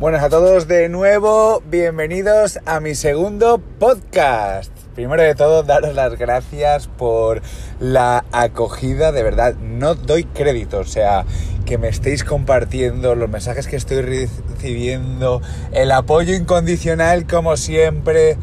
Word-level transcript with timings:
Buenas 0.00 0.24
a 0.24 0.28
todos 0.28 0.66
de 0.66 0.88
nuevo, 0.88 1.62
bienvenidos 1.70 2.58
a 2.66 2.80
mi 2.80 2.96
segundo 2.96 3.62
podcast. 3.78 4.72
Primero 4.96 5.22
de 5.22 5.36
todo, 5.36 5.62
daros 5.62 5.94
las 5.94 6.18
gracias 6.18 6.88
por 6.88 7.42
la 7.78 8.24
acogida, 8.32 9.12
de 9.12 9.22
verdad, 9.22 9.54
no 9.54 9.94
doy 9.94 10.24
crédito, 10.24 10.80
o 10.80 10.84
sea, 10.84 11.24
que 11.64 11.78
me 11.78 11.86
estéis 11.86 12.24
compartiendo 12.24 13.14
los 13.14 13.30
mensajes 13.30 13.68
que 13.68 13.76
estoy 13.76 14.02
recibiendo, 14.02 15.40
el 15.70 15.92
apoyo 15.92 16.34
incondicional 16.34 17.28
como 17.28 17.56
siempre. 17.56 18.36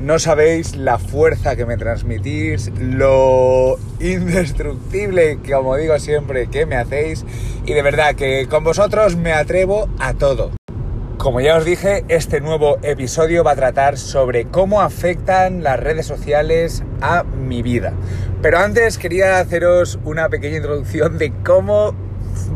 No 0.00 0.18
sabéis 0.18 0.74
la 0.74 0.98
fuerza 0.98 1.54
que 1.54 1.66
me 1.66 1.76
transmitís, 1.76 2.70
lo 2.78 3.78
indestructible, 4.00 5.38
como 5.46 5.76
digo 5.76 5.98
siempre, 5.98 6.46
que 6.46 6.64
me 6.64 6.76
hacéis. 6.76 7.26
Y 7.66 7.74
de 7.74 7.82
verdad 7.82 8.14
que 8.14 8.46
con 8.48 8.64
vosotros 8.64 9.16
me 9.16 9.32
atrevo 9.32 9.88
a 9.98 10.14
todo. 10.14 10.57
Como 11.18 11.40
ya 11.40 11.56
os 11.56 11.64
dije, 11.64 12.04
este 12.06 12.40
nuevo 12.40 12.78
episodio 12.82 13.42
va 13.42 13.50
a 13.50 13.56
tratar 13.56 13.98
sobre 13.98 14.44
cómo 14.44 14.82
afectan 14.82 15.64
las 15.64 15.80
redes 15.80 16.06
sociales 16.06 16.84
a 17.00 17.24
mi 17.24 17.60
vida. 17.60 17.92
Pero 18.40 18.60
antes 18.60 18.98
quería 18.98 19.40
haceros 19.40 19.98
una 20.04 20.28
pequeña 20.28 20.58
introducción 20.58 21.18
de 21.18 21.32
cómo 21.44 21.92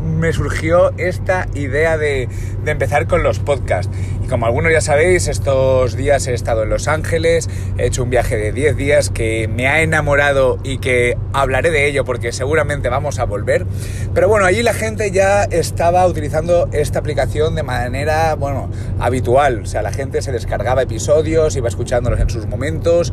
me 0.04 0.32
surgió 0.32 0.92
esta 0.98 1.48
idea 1.54 1.96
de, 1.98 2.28
de, 2.64 2.70
empezar 2.70 3.06
con 3.06 3.22
los 3.22 3.38
podcasts. 3.38 3.92
Y 4.24 4.28
como 4.28 4.46
algunos 4.46 4.72
ya 4.72 4.80
sabéis, 4.80 5.28
estos 5.28 5.96
días 5.96 6.26
he 6.26 6.34
estado 6.34 6.62
en 6.62 6.70
Los 6.70 6.88
Ángeles, 6.88 7.48
he 7.78 7.86
hecho 7.86 8.02
un 8.02 8.10
viaje 8.10 8.36
de 8.36 8.52
10 8.52 8.76
días 8.76 9.10
que 9.10 9.48
me 9.48 9.68
ha 9.68 9.82
enamorado 9.82 10.58
y 10.62 10.78
que 10.78 11.16
hablaré 11.32 11.70
de 11.70 11.86
ello 11.86 12.04
porque 12.04 12.32
seguramente 12.32 12.88
vamos 12.88 13.18
a 13.18 13.24
volver. 13.24 13.66
Pero 14.14 14.28
bueno, 14.28 14.46
allí 14.46 14.62
la 14.62 14.74
gente 14.74 15.10
ya 15.10 15.44
estaba 15.44 16.06
utilizando 16.06 16.68
esta 16.72 16.98
aplicación 16.98 17.54
de 17.54 17.62
manera, 17.62 18.34
bueno, 18.34 18.70
habitual. 18.98 19.62
O 19.62 19.66
sea, 19.66 19.82
la 19.82 19.92
gente 19.92 20.22
se 20.22 20.32
descargaba 20.32 20.82
episodios, 20.82 21.56
iba 21.56 21.68
escuchándolos 21.68 22.20
en 22.20 22.30
sus 22.30 22.46
momentos. 22.46 23.12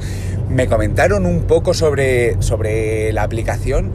Me 0.49 0.67
comentaron 0.67 1.25
un 1.25 1.41
poco 1.41 1.73
sobre, 1.73 2.41
sobre 2.41 3.11
la 3.13 3.23
aplicación 3.23 3.93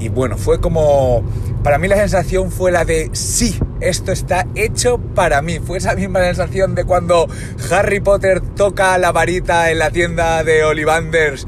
y 0.00 0.08
bueno, 0.08 0.36
fue 0.36 0.60
como... 0.60 1.22
Para 1.62 1.78
mí 1.78 1.88
la 1.88 1.96
sensación 1.96 2.50
fue 2.50 2.70
la 2.70 2.84
de 2.84 3.10
sí, 3.12 3.58
esto 3.80 4.12
está 4.12 4.46
hecho 4.54 4.98
para 4.98 5.42
mí. 5.42 5.58
Fue 5.58 5.78
esa 5.78 5.94
misma 5.94 6.20
sensación 6.20 6.74
de 6.74 6.84
cuando 6.84 7.28
Harry 7.70 8.00
Potter 8.00 8.40
toca 8.40 8.96
la 8.98 9.12
varita 9.12 9.70
en 9.70 9.78
la 9.78 9.90
tienda 9.90 10.44
de 10.44 10.64
Ollivanders, 10.64 11.46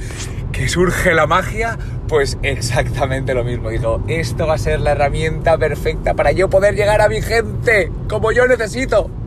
que 0.52 0.68
surge 0.68 1.14
la 1.14 1.26
magia. 1.26 1.78
Pues 2.08 2.38
exactamente 2.42 3.34
lo 3.34 3.44
mismo. 3.44 3.70
Digo, 3.70 4.02
esto 4.08 4.46
va 4.48 4.54
a 4.54 4.58
ser 4.58 4.80
la 4.80 4.92
herramienta 4.92 5.56
perfecta 5.56 6.14
para 6.14 6.32
yo 6.32 6.50
poder 6.50 6.74
llegar 6.74 7.00
a 7.00 7.08
mi 7.08 7.22
gente 7.22 7.90
como 8.08 8.32
yo 8.32 8.48
necesito. 8.48 9.19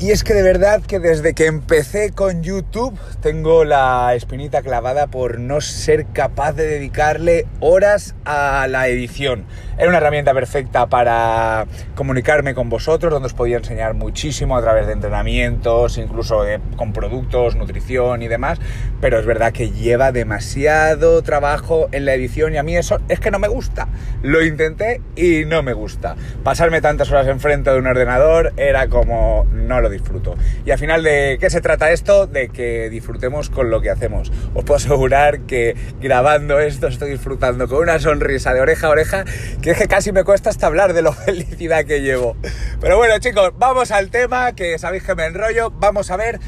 Y 0.00 0.12
es 0.12 0.22
que 0.22 0.32
de 0.32 0.42
verdad 0.42 0.80
que 0.80 1.00
desde 1.00 1.34
que 1.34 1.46
empecé 1.46 2.12
con 2.12 2.44
YouTube 2.44 2.96
tengo 3.20 3.64
la 3.64 4.14
espinita 4.14 4.62
clavada 4.62 5.08
por 5.08 5.40
no 5.40 5.60
ser 5.60 6.06
capaz 6.12 6.52
de 6.52 6.68
dedicarle 6.68 7.46
horas 7.58 8.14
a 8.24 8.68
la 8.68 8.86
edición. 8.86 9.44
Era 9.76 9.88
una 9.88 9.98
herramienta 9.98 10.32
perfecta 10.34 10.86
para 10.86 11.66
comunicarme 11.96 12.54
con 12.54 12.68
vosotros, 12.68 13.12
donde 13.12 13.26
os 13.26 13.34
podía 13.34 13.56
enseñar 13.56 13.94
muchísimo 13.94 14.56
a 14.56 14.62
través 14.62 14.86
de 14.86 14.92
entrenamientos, 14.92 15.98
incluso 15.98 16.44
de, 16.44 16.60
con 16.76 16.92
productos, 16.92 17.56
nutrición 17.56 18.22
y 18.22 18.28
demás, 18.28 18.60
pero 19.00 19.18
es 19.18 19.26
verdad 19.26 19.52
que 19.52 19.72
lleva 19.72 20.12
demasiado 20.12 21.22
trabajo 21.22 21.88
en 21.90 22.04
la 22.04 22.14
edición 22.14 22.54
y 22.54 22.58
a 22.58 22.62
mí 22.62 22.76
eso 22.76 23.00
es 23.08 23.18
que 23.18 23.32
no 23.32 23.40
me 23.40 23.48
gusta. 23.48 23.88
Lo 24.22 24.44
intenté 24.44 25.00
y 25.16 25.44
no 25.44 25.64
me 25.64 25.72
gusta. 25.72 26.14
Pasarme 26.44 26.80
tantas 26.80 27.10
horas 27.10 27.26
enfrente 27.26 27.70
de 27.70 27.78
un 27.78 27.86
ordenador 27.88 28.52
era 28.56 28.88
como 28.88 29.44
no 29.52 29.80
lo 29.80 29.87
disfruto. 29.88 30.36
Y 30.64 30.70
al 30.70 30.78
final, 30.78 31.02
¿de 31.02 31.38
qué 31.40 31.50
se 31.50 31.60
trata 31.60 31.90
esto? 31.90 32.26
De 32.26 32.48
que 32.48 32.90
disfrutemos 32.90 33.50
con 33.50 33.70
lo 33.70 33.80
que 33.80 33.90
hacemos. 33.90 34.32
Os 34.54 34.64
puedo 34.64 34.76
asegurar 34.76 35.40
que 35.40 35.76
grabando 36.00 36.58
esto 36.60 36.86
estoy 36.86 37.10
disfrutando 37.10 37.68
con 37.68 37.78
una 37.78 37.98
sonrisa 37.98 38.52
de 38.54 38.60
oreja 38.60 38.86
a 38.86 38.90
oreja, 38.90 39.24
que 39.62 39.72
es 39.72 39.78
que 39.78 39.88
casi 39.88 40.12
me 40.12 40.24
cuesta 40.24 40.50
hasta 40.50 40.66
hablar 40.66 40.92
de 40.92 41.02
la 41.02 41.12
felicidad 41.26 41.84
que 41.84 42.00
llevo. 42.00 42.36
Pero 42.80 42.96
bueno, 42.96 43.18
chicos, 43.18 43.52
vamos 43.58 43.90
al 43.90 44.10
tema, 44.10 44.52
que 44.54 44.78
sabéis 44.78 45.02
que 45.02 45.14
me 45.14 45.26
enrollo. 45.26 45.70
Vamos 45.70 46.10
a 46.10 46.16
ver 46.16 46.40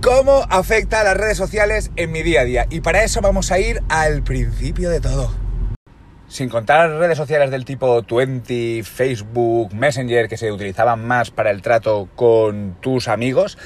cómo 0.00 0.46
afecta 0.50 1.00
a 1.00 1.04
las 1.04 1.16
redes 1.16 1.36
sociales 1.36 1.90
en 1.96 2.12
mi 2.12 2.22
día 2.22 2.42
a 2.42 2.44
día. 2.44 2.66
Y 2.70 2.80
para 2.80 3.02
eso 3.04 3.20
vamos 3.20 3.50
a 3.52 3.58
ir 3.58 3.82
al 3.88 4.22
principio 4.22 4.90
de 4.90 5.00
todo 5.00 5.47
sin 6.28 6.48
contar 6.48 6.90
redes 6.90 7.16
sociales 7.16 7.50
del 7.50 7.64
tipo 7.64 8.02
Twenty, 8.02 8.82
Facebook, 8.82 9.74
Messenger, 9.74 10.28
que 10.28 10.36
se 10.36 10.52
utilizaban 10.52 11.04
más 11.06 11.30
para 11.30 11.50
el 11.50 11.62
trato 11.62 12.08
con 12.14 12.76
tus 12.80 13.08
amigos, 13.08 13.58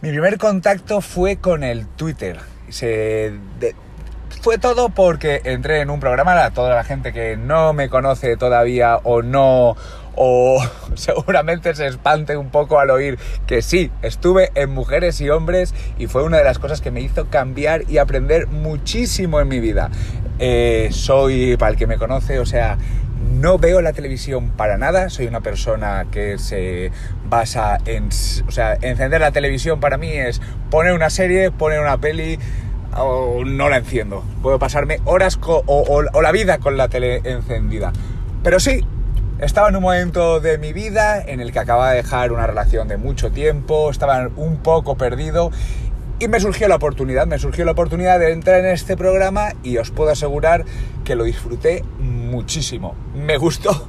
mi 0.00 0.10
primer 0.10 0.36
contacto 0.36 1.00
fue 1.00 1.36
con 1.36 1.62
el 1.62 1.86
Twitter. 1.86 2.38
Se, 2.68 3.32
fue 4.40 4.58
todo 4.58 4.88
porque 4.88 5.42
entré 5.44 5.80
en 5.80 5.90
un 5.90 6.00
programa, 6.00 6.44
a 6.44 6.50
toda 6.50 6.74
la 6.74 6.82
gente 6.82 7.12
que 7.12 7.36
no 7.36 7.72
me 7.72 7.88
conoce 7.88 8.36
todavía 8.36 8.96
o 8.96 9.22
no, 9.22 9.76
o 10.14 10.62
seguramente 10.94 11.74
se 11.74 11.86
espante 11.86 12.36
un 12.36 12.50
poco 12.50 12.78
al 12.78 12.90
oír 12.90 13.18
que 13.46 13.62
sí, 13.62 13.90
estuve 14.02 14.50
en 14.54 14.70
Mujeres 14.70 15.20
y 15.20 15.30
Hombres 15.30 15.74
y 15.98 16.06
fue 16.06 16.22
una 16.22 16.38
de 16.38 16.44
las 16.44 16.58
cosas 16.58 16.80
que 16.80 16.90
me 16.90 17.00
hizo 17.00 17.28
cambiar 17.28 17.84
y 17.88 17.98
aprender 17.98 18.46
muchísimo 18.46 19.40
en 19.40 19.48
mi 19.48 19.60
vida. 19.60 19.90
Eh, 20.38 20.88
soy, 20.90 21.56
para 21.56 21.72
el 21.72 21.76
que 21.76 21.86
me 21.86 21.98
conoce, 21.98 22.38
o 22.38 22.46
sea, 22.46 22.78
no 23.30 23.58
veo 23.58 23.80
la 23.80 23.92
televisión 23.92 24.50
para 24.50 24.78
nada, 24.78 25.08
soy 25.10 25.26
una 25.26 25.40
persona 25.40 26.06
que 26.10 26.38
se 26.38 26.90
basa 27.28 27.78
en... 27.86 28.08
O 28.46 28.50
sea, 28.50 28.76
encender 28.80 29.20
la 29.20 29.32
televisión 29.32 29.80
para 29.80 29.96
mí 29.96 30.10
es 30.10 30.40
poner 30.70 30.92
una 30.92 31.10
serie, 31.10 31.50
poner 31.50 31.80
una 31.80 31.98
peli 31.98 32.38
o 32.96 33.44
no 33.44 33.68
la 33.68 33.78
enciendo. 33.78 34.24
Puedo 34.42 34.58
pasarme 34.58 35.00
horas 35.04 35.38
o, 35.42 36.02
la 36.22 36.32
vida 36.32 36.58
con 36.58 36.76
la 36.76 36.88
tele 36.88 37.20
encendida. 37.24 37.92
Pero 38.42 38.60
sí, 38.60 38.84
estaba 39.42 39.68
en 39.68 39.76
un 39.76 39.82
momento 39.82 40.38
de 40.38 40.56
mi 40.56 40.72
vida 40.72 41.20
en 41.20 41.40
el 41.40 41.50
que 41.52 41.58
acababa 41.58 41.90
de 41.90 41.96
dejar 41.96 42.30
una 42.30 42.46
relación 42.46 42.86
de 42.86 42.96
mucho 42.96 43.32
tiempo, 43.32 43.90
estaba 43.90 44.28
un 44.36 44.58
poco 44.58 44.96
perdido 44.96 45.50
y 46.20 46.28
me 46.28 46.38
surgió 46.38 46.68
la 46.68 46.76
oportunidad, 46.76 47.26
me 47.26 47.40
surgió 47.40 47.64
la 47.64 47.72
oportunidad 47.72 48.20
de 48.20 48.32
entrar 48.32 48.60
en 48.60 48.66
este 48.66 48.96
programa 48.96 49.48
y 49.64 49.78
os 49.78 49.90
puedo 49.90 50.12
asegurar 50.12 50.64
que 51.04 51.16
lo 51.16 51.24
disfruté 51.24 51.82
muchísimo. 51.98 52.94
Me 53.16 53.36
gustó. 53.36 53.88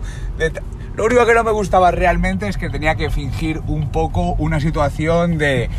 Lo 0.96 1.06
único 1.06 1.24
que 1.28 1.36
no 1.36 1.44
me 1.44 1.52
gustaba 1.52 1.92
realmente 1.92 2.48
es 2.48 2.58
que 2.58 2.72
tenía 2.72 2.96
que 2.96 3.12
fingir 3.12 3.62
un 3.68 3.92
poco 3.92 4.34
una 4.40 4.60
situación 4.60 5.38
de 5.38 5.70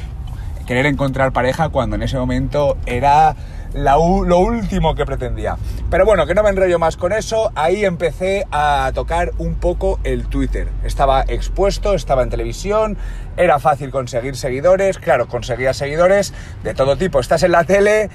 querer 0.66 0.86
encontrar 0.86 1.32
pareja 1.32 1.70
cuando 1.70 1.96
en 1.96 2.04
ese 2.04 2.16
momento 2.16 2.76
era 2.86 3.34
la, 3.74 3.96
lo 3.96 4.38
último 4.38 4.94
que 4.94 5.04
pretendía. 5.04 5.56
Pero 5.90 6.06
bueno, 6.06 6.26
que 6.26 6.34
no 6.34 6.42
me 6.42 6.50
enrollo 6.50 6.78
más 6.78 6.96
con 6.96 7.12
eso, 7.12 7.52
ahí 7.54 7.84
empecé 7.84 8.46
a 8.50 8.90
tocar 8.94 9.32
un 9.38 9.56
poco 9.56 10.00
el 10.04 10.26
Twitter. 10.26 10.68
Estaba 10.84 11.22
expuesto, 11.22 11.94
estaba 11.94 12.22
en 12.22 12.30
televisión, 12.30 12.96
era 13.36 13.58
fácil 13.58 13.90
conseguir 13.90 14.36
seguidores, 14.36 14.98
claro, 14.98 15.28
conseguía 15.28 15.74
seguidores 15.74 16.32
de 16.62 16.74
todo 16.74 16.96
tipo. 16.96 17.20
Estás 17.20 17.42
en 17.42 17.52
la 17.52 17.64
tele, 17.64 18.10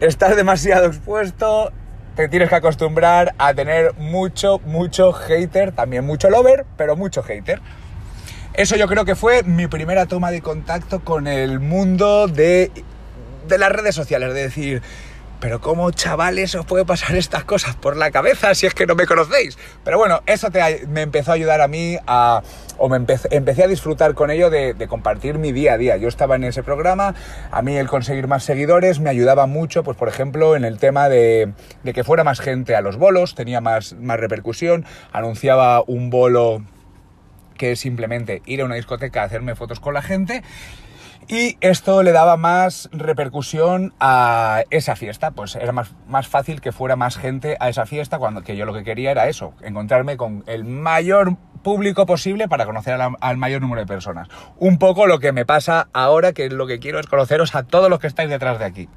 estás 0.00 0.36
demasiado 0.36 0.86
expuesto, 0.86 1.72
te 2.16 2.28
tienes 2.28 2.48
que 2.48 2.54
acostumbrar 2.54 3.34
a 3.38 3.54
tener 3.54 3.94
mucho, 3.98 4.60
mucho 4.64 5.12
hater, 5.12 5.72
también 5.72 6.06
mucho 6.06 6.30
lover, 6.30 6.64
pero 6.76 6.96
mucho 6.96 7.22
hater. 7.22 7.60
Eso 8.52 8.76
yo 8.76 8.88
creo 8.88 9.04
que 9.04 9.14
fue 9.14 9.44
mi 9.44 9.68
primera 9.68 10.06
toma 10.06 10.30
de 10.32 10.42
contacto 10.42 11.00
con 11.00 11.28
el 11.28 11.60
mundo 11.60 12.26
de, 12.26 12.72
de 13.50 13.58
las 13.58 13.70
redes 13.70 13.94
sociales, 13.94 14.32
de 14.32 14.42
decir, 14.42 14.82
pero 15.40 15.60
¿cómo 15.60 15.90
chavales 15.90 16.54
os 16.54 16.66
puede 16.66 16.84
pasar 16.84 17.16
estas 17.16 17.44
cosas 17.44 17.74
por 17.74 17.96
la 17.96 18.10
cabeza 18.10 18.54
si 18.54 18.66
es 18.66 18.74
que 18.74 18.86
no 18.86 18.94
me 18.94 19.06
conocéis? 19.06 19.58
Pero 19.84 19.96
bueno, 19.96 20.20
eso 20.26 20.48
me 20.88 21.00
empezó 21.00 21.30
a 21.30 21.34
ayudar 21.34 21.62
a 21.62 21.68
mí 21.68 21.96
a, 22.06 22.42
o 22.76 22.88
me 22.90 22.96
empecé, 22.96 23.64
a 23.64 23.66
disfrutar 23.66 24.14
con 24.14 24.30
ello 24.30 24.50
de, 24.50 24.74
compartir 24.86 25.38
mi 25.38 25.52
día 25.52 25.74
a 25.74 25.78
día. 25.78 25.96
Yo 25.96 26.08
estaba 26.08 26.36
en 26.36 26.44
ese 26.44 26.62
programa, 26.62 27.14
a 27.50 27.62
mí 27.62 27.76
el 27.76 27.88
conseguir 27.88 28.28
más 28.28 28.44
seguidores 28.44 29.00
me 29.00 29.08
ayudaba 29.08 29.46
mucho, 29.46 29.82
pues 29.82 29.96
por 29.96 30.08
ejemplo, 30.08 30.56
en 30.56 30.64
el 30.64 30.78
tema 30.78 31.08
de, 31.08 31.52
que 31.94 32.04
fuera 32.04 32.22
más 32.22 32.40
gente 32.40 32.76
a 32.76 32.82
los 32.82 32.98
bolos, 32.98 33.34
tenía 33.34 33.62
más, 33.62 33.94
más 33.94 34.20
repercusión, 34.20 34.84
anunciaba 35.12 35.82
un 35.86 36.10
bolo 36.10 36.62
que 37.56 37.72
es 37.72 37.80
simplemente 37.80 38.40
ir 38.46 38.62
a 38.62 38.64
una 38.64 38.74
discoteca 38.74 39.22
hacerme 39.22 39.54
fotos 39.54 39.80
con 39.80 39.92
la 39.92 40.00
gente. 40.00 40.42
Y 41.32 41.56
esto 41.60 42.02
le 42.02 42.10
daba 42.10 42.36
más 42.36 42.88
repercusión 42.90 43.94
a 44.00 44.64
esa 44.70 44.96
fiesta, 44.96 45.30
pues 45.30 45.54
era 45.54 45.70
más, 45.70 45.94
más 46.08 46.26
fácil 46.26 46.60
que 46.60 46.72
fuera 46.72 46.96
más 46.96 47.16
gente 47.16 47.56
a 47.60 47.68
esa 47.68 47.86
fiesta 47.86 48.18
cuando 48.18 48.42
que 48.42 48.56
yo 48.56 48.66
lo 48.66 48.74
que 48.74 48.82
quería 48.82 49.12
era 49.12 49.28
eso, 49.28 49.54
encontrarme 49.62 50.16
con 50.16 50.42
el 50.48 50.64
mayor 50.64 51.36
público 51.62 52.04
posible 52.04 52.48
para 52.48 52.66
conocer 52.66 52.98
al, 53.00 53.36
mayor 53.36 53.60
número 53.60 53.80
de 53.80 53.86
personas. 53.86 54.26
Un 54.58 54.80
poco 54.80 55.06
lo 55.06 55.20
que 55.20 55.30
me 55.30 55.46
pasa 55.46 55.86
ahora, 55.92 56.32
que 56.32 56.48
lo 56.50 56.66
que 56.66 56.80
quiero 56.80 56.98
es 56.98 57.06
conoceros 57.06 57.54
a 57.54 57.62
todos 57.62 57.88
los 57.88 58.00
que 58.00 58.08
estáis 58.08 58.28
detrás 58.28 58.58
de 58.58 58.64
aquí. 58.64 58.88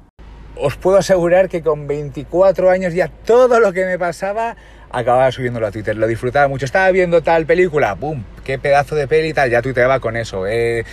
Os 0.56 0.76
puedo 0.76 0.96
asegurar 0.96 1.48
que 1.48 1.62
con 1.62 1.86
24 1.86 2.68
años 2.68 2.94
ya 2.94 3.06
todo 3.06 3.60
lo 3.60 3.72
que 3.72 3.84
me 3.84 3.96
pasaba 3.96 4.56
acababa 4.90 5.30
subiéndolo 5.30 5.66
a 5.66 5.70
Twitter. 5.70 5.96
Lo 5.96 6.06
disfrutaba 6.06 6.48
mucho. 6.48 6.64
Estaba 6.64 6.90
viendo 6.90 7.22
tal 7.22 7.46
película, 7.46 7.94
¡pum! 7.96 8.22
¡Qué 8.44 8.58
pedazo 8.58 8.94
de 8.94 9.08
peli 9.08 9.28
y 9.28 9.34
tal! 9.34 9.50
Ya 9.50 9.62
tuiteaba 9.62 10.00
con 10.00 10.16
eso. 10.16 10.46
Eh, 10.46 10.84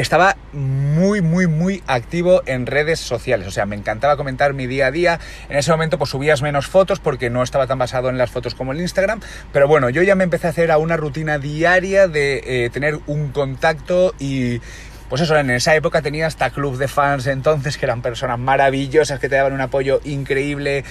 estaba 0.00 0.36
muy, 0.52 1.22
muy, 1.22 1.46
muy 1.46 1.82
activo 1.86 2.42
en 2.46 2.66
redes 2.66 3.00
sociales. 3.00 3.48
O 3.48 3.50
sea, 3.50 3.64
me 3.64 3.76
encantaba 3.76 4.16
comentar 4.16 4.52
mi 4.52 4.66
día 4.66 4.88
a 4.88 4.90
día. 4.90 5.20
En 5.48 5.56
ese 5.56 5.70
momento, 5.70 5.96
pues 5.96 6.10
subías 6.10 6.42
menos 6.42 6.66
fotos 6.66 7.00
porque 7.00 7.30
no 7.30 7.42
estaba 7.42 7.66
tan 7.66 7.78
basado 7.78 8.10
en 8.10 8.18
las 8.18 8.30
fotos 8.30 8.54
como 8.54 8.72
el 8.72 8.80
Instagram. 8.80 9.20
Pero 9.52 9.68
bueno, 9.68 9.88
yo 9.88 10.02
ya 10.02 10.14
me 10.14 10.24
empecé 10.24 10.48
a 10.48 10.50
hacer 10.50 10.70
a 10.70 10.78
una 10.78 10.98
rutina 10.98 11.38
diaria 11.38 12.08
de 12.08 12.42
eh, 12.44 12.70
tener 12.70 13.00
un 13.06 13.32
contacto 13.32 14.14
y. 14.18 14.60
Pues 15.08 15.22
eso, 15.22 15.38
en 15.38 15.50
esa 15.50 15.72
época 15.76 16.02
tenía 16.02 16.26
hasta 16.26 16.50
club 16.50 16.78
de 16.78 16.88
fans 16.88 17.28
entonces, 17.28 17.78
que 17.78 17.86
eran 17.86 18.02
personas 18.02 18.40
maravillosas, 18.40 19.20
que 19.20 19.28
te 19.28 19.36
daban 19.36 19.52
un 19.52 19.60
apoyo 19.60 20.00
increíble. 20.02 20.84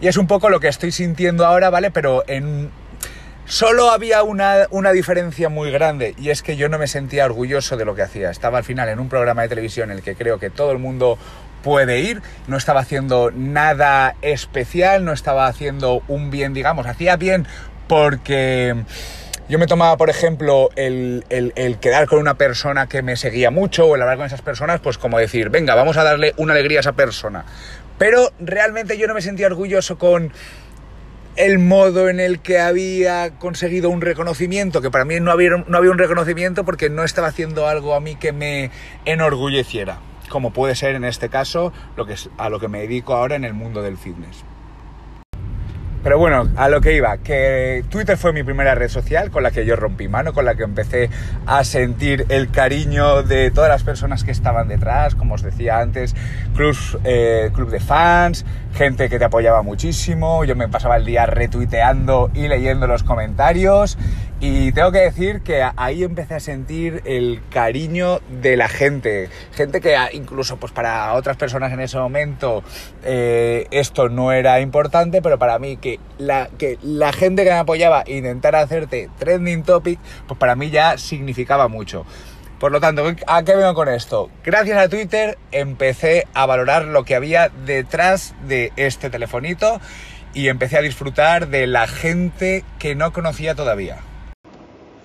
Y 0.00 0.06
es 0.06 0.16
un 0.16 0.28
poco 0.28 0.50
lo 0.50 0.60
que 0.60 0.68
estoy 0.68 0.92
sintiendo 0.92 1.44
ahora, 1.44 1.68
¿vale? 1.68 1.90
Pero 1.90 2.22
en 2.28 2.70
Solo 3.46 3.92
había 3.92 4.24
una, 4.24 4.66
una, 4.70 4.90
diferencia 4.90 5.48
muy 5.48 5.70
grande 5.70 6.16
y 6.18 6.30
es 6.30 6.42
que 6.42 6.56
yo 6.56 6.68
no 6.68 6.78
me 6.78 6.88
sentía 6.88 7.24
orgulloso 7.24 7.76
de 7.76 7.84
lo 7.84 7.94
que 7.94 8.02
hacía. 8.02 8.28
Estaba 8.30 8.58
al 8.58 8.64
final 8.64 8.88
en 8.88 8.98
un 8.98 9.08
programa 9.08 9.42
de 9.42 9.48
televisión 9.48 9.92
en 9.92 9.98
el 9.98 10.02
que 10.02 10.16
creo 10.16 10.40
que 10.40 10.50
todo 10.50 10.72
el 10.72 10.78
mundo 10.78 11.16
puede 11.62 12.00
ir, 12.00 12.22
no 12.48 12.56
estaba 12.56 12.80
haciendo 12.80 13.30
nada 13.30 14.16
especial, 14.20 15.04
no 15.04 15.12
estaba 15.12 15.46
haciendo 15.46 16.02
un 16.08 16.30
bien, 16.30 16.54
digamos, 16.54 16.86
hacía 16.86 17.16
bien 17.16 17.46
porque 17.86 18.74
yo 19.48 19.60
me 19.60 19.68
tomaba, 19.68 19.96
por 19.96 20.10
ejemplo, 20.10 20.70
el, 20.74 21.24
el, 21.28 21.52
el, 21.54 21.78
quedar 21.78 22.08
con 22.08 22.18
una 22.18 22.34
persona 22.34 22.88
que 22.88 23.02
me 23.02 23.16
seguía 23.16 23.52
mucho 23.52 23.86
o 23.86 23.94
el 23.94 24.02
hablar 24.02 24.16
con 24.16 24.26
esas 24.26 24.42
personas, 24.42 24.80
pues 24.80 24.98
como 24.98 25.18
decir, 25.20 25.50
venga, 25.50 25.76
vamos 25.76 25.96
a 25.96 26.02
darle 26.02 26.34
una 26.36 26.52
alegría 26.52 26.78
a 26.78 26.82
esa 26.82 26.94
persona. 26.94 27.44
Pero 27.98 28.32
realmente 28.40 28.98
yo 28.98 29.06
no 29.06 29.14
me 29.14 29.22
sentía 29.22 29.46
orgulloso 29.46 29.98
con 29.98 30.32
el 31.36 31.58
modo 31.58 32.08
en 32.08 32.20
el 32.20 32.40
que 32.40 32.58
había 32.58 33.38
conseguido 33.38 33.90
un 33.90 34.00
reconocimiento, 34.00 34.80
que 34.80 34.90
para 34.90 35.04
mí 35.04 35.20
no 35.20 35.30
había, 35.30 35.50
no 35.66 35.78
había 35.78 35.90
un 35.90 35.98
reconocimiento 35.98 36.64
porque 36.64 36.90
no 36.90 37.04
estaba 37.04 37.28
haciendo 37.28 37.66
algo 37.66 37.94
a 37.94 38.00
mí 38.00 38.16
que 38.16 38.32
me 38.32 38.70
enorgulleciera, 39.04 39.98
como 40.28 40.52
puede 40.52 40.74
ser 40.74 40.94
en 40.94 41.04
este 41.04 41.28
caso 41.28 41.72
lo 41.96 42.06
que 42.06 42.16
a 42.38 42.48
lo 42.48 42.58
que 42.58 42.68
me 42.68 42.80
dedico 42.80 43.14
ahora 43.14 43.36
en 43.36 43.44
el 43.44 43.54
mundo 43.54 43.82
del 43.82 43.98
fitness. 43.98 44.44
Pero 46.06 46.20
bueno, 46.20 46.46
a 46.54 46.68
lo 46.68 46.80
que 46.80 46.92
iba, 46.92 47.18
que 47.18 47.84
Twitter 47.88 48.16
fue 48.16 48.32
mi 48.32 48.44
primera 48.44 48.76
red 48.76 48.88
social 48.88 49.32
con 49.32 49.42
la 49.42 49.50
que 49.50 49.66
yo 49.66 49.74
rompí 49.74 50.06
mano, 50.06 50.32
con 50.32 50.44
la 50.44 50.54
que 50.54 50.62
empecé 50.62 51.10
a 51.46 51.64
sentir 51.64 52.26
el 52.28 52.48
cariño 52.52 53.24
de 53.24 53.50
todas 53.50 53.68
las 53.68 53.82
personas 53.82 54.22
que 54.22 54.30
estaban 54.30 54.68
detrás, 54.68 55.16
como 55.16 55.34
os 55.34 55.42
decía 55.42 55.80
antes, 55.80 56.14
eh, 57.02 57.50
club 57.52 57.70
de 57.70 57.80
fans, 57.80 58.46
gente 58.74 59.08
que 59.08 59.18
te 59.18 59.24
apoyaba 59.24 59.62
muchísimo, 59.62 60.44
yo 60.44 60.54
me 60.54 60.68
pasaba 60.68 60.96
el 60.96 61.04
día 61.04 61.26
retuiteando 61.26 62.30
y 62.34 62.46
leyendo 62.46 62.86
los 62.86 63.02
comentarios 63.02 63.98
y 64.38 64.70
tengo 64.72 64.92
que 64.92 64.98
decir 64.98 65.40
que 65.40 65.66
ahí 65.76 66.04
empecé 66.04 66.34
a 66.34 66.40
sentir 66.40 67.00
el 67.06 67.40
cariño 67.48 68.20
de 68.28 68.58
la 68.58 68.68
gente. 68.68 69.30
Gente 69.52 69.80
que 69.80 69.96
incluso 70.12 70.58
pues 70.58 70.72
para 70.72 71.14
otras 71.14 71.38
personas 71.38 71.72
en 71.72 71.80
ese 71.80 71.96
momento 71.96 72.62
eh, 73.02 73.66
esto 73.70 74.10
no 74.10 74.32
era 74.32 74.60
importante, 74.60 75.22
pero 75.22 75.38
para 75.38 75.58
mí 75.58 75.78
que 75.78 76.00
la, 76.18 76.50
que 76.58 76.78
la 76.82 77.12
gente 77.12 77.44
que 77.44 77.50
me 77.50 77.56
apoyaba 77.56 78.04
intentara 78.06 78.60
hacerte 78.60 79.08
trending 79.18 79.62
topic, 79.62 79.98
pues 80.26 80.38
para 80.38 80.54
mí 80.54 80.68
ya 80.68 80.98
significaba 80.98 81.68
mucho. 81.68 82.04
Por 82.60 82.72
lo 82.72 82.80
tanto, 82.80 83.04
¿a 83.26 83.42
qué 83.42 83.56
vengo 83.56 83.72
con 83.72 83.88
esto? 83.88 84.30
Gracias 84.44 84.78
a 84.78 84.88
Twitter 84.90 85.38
empecé 85.50 86.26
a 86.34 86.44
valorar 86.44 86.84
lo 86.84 87.04
que 87.04 87.14
había 87.14 87.48
detrás 87.64 88.34
de 88.46 88.72
este 88.76 89.08
telefonito 89.08 89.80
y 90.34 90.48
empecé 90.48 90.76
a 90.76 90.82
disfrutar 90.82 91.48
de 91.48 91.66
la 91.66 91.86
gente 91.86 92.64
que 92.78 92.94
no 92.94 93.14
conocía 93.14 93.54
todavía 93.54 93.98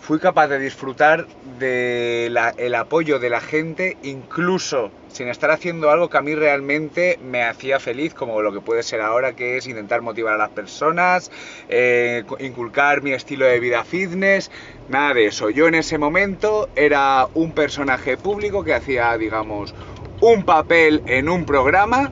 fui 0.02 0.20
capaz 0.20 0.48
de 0.48 0.58
disfrutar 0.58 1.28
del 1.60 2.38
el 2.58 2.76
apoyo 2.76 3.20
de 3.20 3.30
la 3.30 3.40
gente, 3.40 3.98
incluso 4.02 4.92
sin 5.10 5.28
estar 5.28 5.52
haciendo 5.52 5.92
algo 5.92 6.10
que 6.10 6.18
a 6.18 6.22
mí 6.22 6.34
realmente 6.34 7.20
me 7.24 7.44
hacía 7.44 7.80
feliz, 7.80 8.14
como 8.14 8.42
lo 8.42 8.52
que 8.52 8.62
puede 8.62 8.82
ser 8.82 9.02
ahora, 9.02 9.34
que 9.34 9.58
es 9.58 9.68
intentar 9.68 10.02
motivar 10.02 10.34
a 10.34 10.38
las 10.38 10.50
personas, 10.50 11.30
eh, 11.70 12.24
inculcar 12.40 13.04
mi 13.04 13.12
estilo 13.14 13.46
de 13.46 13.60
vida 13.60 13.84
fitness, 13.84 14.50
nada 14.90 15.14
de 15.14 15.28
eso. 15.28 15.52
Yo 15.52 15.68
en 15.68 15.76
ese 15.76 16.00
momento 16.00 16.70
era 16.76 17.28
un 17.36 17.52
personaje 17.52 18.18
público 18.18 18.64
que 18.64 18.74
hacía, 18.74 19.16
digamos, 19.18 19.76
un 20.20 20.44
papel 20.44 21.04
en 21.06 21.30
un 21.30 21.46
programa. 21.46 22.12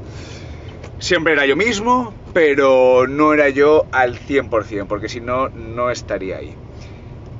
Siempre 0.99 1.33
era 1.33 1.45
yo 1.47 1.55
mismo, 1.55 2.13
pero 2.33 3.07
no 3.07 3.33
era 3.33 3.49
yo 3.49 3.85
al 3.91 4.19
100%, 4.19 4.85
porque 4.87 5.09
si 5.09 5.21
no, 5.21 5.49
no 5.49 5.89
estaría 5.89 6.37
ahí. 6.37 6.55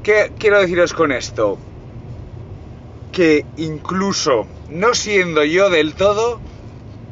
¿Qué 0.04 0.32
quiero 0.40 0.62
deciros 0.62 0.94
con 0.94 1.12
esto? 1.12 1.58
Que 3.12 3.46
incluso 3.58 4.48
no 4.70 4.94
siendo 4.94 5.44
yo 5.44 5.70
del 5.70 5.94
todo, 5.94 6.40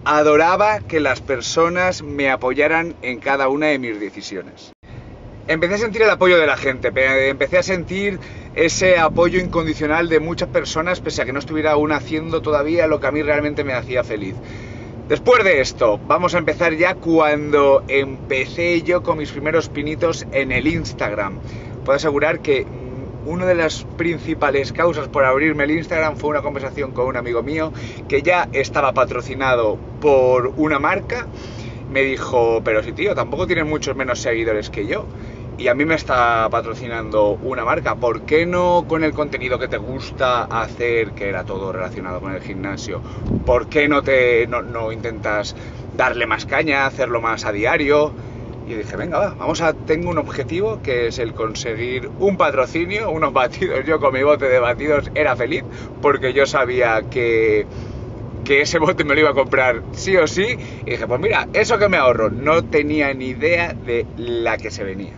adoraba 0.05 0.79
que 0.79 1.01
las 1.01 1.19
personas 1.19 2.01
me 2.01 2.29
apoyaran 2.29 2.95
en 3.01 3.19
cada 3.19 3.49
una 3.49 3.67
de 3.67 3.77
mis 3.77 3.99
decisiones. 3.99 4.71
Empecé 5.49 5.75
a 5.75 5.77
sentir 5.79 6.01
el 6.01 6.09
apoyo 6.09 6.37
de 6.37 6.47
la 6.47 6.55
gente, 6.55 6.93
empecé 7.29 7.57
a 7.57 7.63
sentir 7.63 8.19
ese 8.55 8.97
apoyo 8.97 9.39
incondicional 9.39 10.07
de 10.07 10.21
muchas 10.21 10.47
personas, 10.47 11.01
pese 11.01 11.21
a 11.21 11.25
que 11.25 11.33
no 11.33 11.39
estuviera 11.39 11.71
aún 11.71 11.91
haciendo 11.91 12.41
todavía 12.41 12.87
lo 12.87 13.01
que 13.01 13.07
a 13.07 13.11
mí 13.11 13.21
realmente 13.21 13.65
me 13.65 13.73
hacía 13.73 14.05
feliz. 14.05 14.35
Después 15.09 15.43
de 15.43 15.59
esto, 15.61 15.99
vamos 16.05 16.35
a 16.35 16.37
empezar 16.37 16.73
ya 16.73 16.95
cuando 16.95 17.83
empecé 17.87 18.81
yo 18.81 19.03
con 19.03 19.17
mis 19.17 19.31
primeros 19.31 19.67
pinitos 19.69 20.25
en 20.31 20.51
el 20.51 20.67
Instagram 20.67 21.39
puedo 21.87 21.95
asegurar 21.95 22.41
que 22.41 22.67
una 23.25 23.45
de 23.45 23.55
las 23.55 23.85
principales 23.95 24.73
causas 24.73 25.07
por 25.07 25.23
abrirme 25.23 25.63
el 25.63 25.71
Instagram 25.71 26.17
fue 26.17 26.31
una 26.31 26.41
conversación 26.41 26.91
con 26.91 27.07
un 27.07 27.15
amigo 27.15 27.43
mío 27.43 27.71
que 28.09 28.21
ya 28.21 28.49
estaba 28.51 28.91
patrocinado 28.91 29.77
por 30.01 30.47
una 30.57 30.79
marca. 30.79 31.27
Me 31.89 32.01
dijo, 32.01 32.59
pero 32.61 32.83
si 32.83 32.91
tío, 32.91 33.15
tampoco 33.15 33.47
tienes 33.47 33.65
muchos 33.65 33.95
menos 33.95 34.19
seguidores 34.19 34.69
que 34.69 34.85
yo. 34.85 35.05
Y 35.57 35.69
a 35.69 35.75
mí 35.75 35.85
me 35.85 35.95
está 35.95 36.49
patrocinando 36.51 37.39
una 37.41 37.63
marca. 37.63 37.95
¿Por 37.95 38.23
qué 38.23 38.45
no 38.45 38.83
con 38.85 39.05
el 39.05 39.13
contenido 39.13 39.57
que 39.57 39.69
te 39.69 39.77
gusta 39.77 40.43
hacer, 40.43 41.11
que 41.11 41.29
era 41.29 41.45
todo 41.45 41.71
relacionado 41.71 42.19
con 42.19 42.33
el 42.33 42.41
gimnasio? 42.41 43.01
¿Por 43.45 43.69
qué 43.69 43.87
no 43.87 44.01
te 44.03 44.45
no 44.47 44.91
intentas 44.91 45.55
darle 45.95 46.27
más 46.27 46.45
caña, 46.45 46.85
hacerlo 46.85 47.21
más 47.21 47.45
a 47.45 47.53
diario? 47.53 48.11
Y 48.67 48.73
dije, 48.73 48.97
venga, 48.97 49.17
va, 49.17 49.33
vamos 49.33 49.61
a, 49.61 49.73
tengo 49.73 50.09
un 50.09 50.17
objetivo 50.17 50.81
que 50.81 51.07
es 51.07 51.19
el 51.19 51.33
conseguir 51.33 52.09
un 52.19 52.35
patrocinio, 52.35 53.09
unos 53.09 53.31
batidos. 53.31 53.85
Yo 53.85 53.99
con 54.01 54.13
mi 54.13 54.23
bote 54.23 54.49
de 54.49 54.59
batidos 54.59 55.09
era 55.15 55.37
feliz 55.37 55.63
porque 56.01 56.33
yo 56.33 56.45
sabía 56.45 57.03
que, 57.09 57.65
que 58.43 58.61
ese 58.61 58.77
bote 58.79 59.05
me 59.05 59.13
lo 59.13 59.21
iba 59.21 59.29
a 59.29 59.33
comprar 59.33 59.83
sí 59.93 60.17
o 60.17 60.27
sí. 60.27 60.57
Y 60.85 60.91
dije, 60.91 61.07
pues 61.07 61.21
mira, 61.21 61.47
eso 61.53 61.77
que 61.77 61.87
me 61.87 61.95
ahorro, 61.95 62.29
no 62.29 62.65
tenía 62.65 63.13
ni 63.13 63.27
idea 63.27 63.73
de 63.73 64.05
la 64.17 64.57
que 64.57 64.69
se 64.69 64.83
venía. 64.83 65.13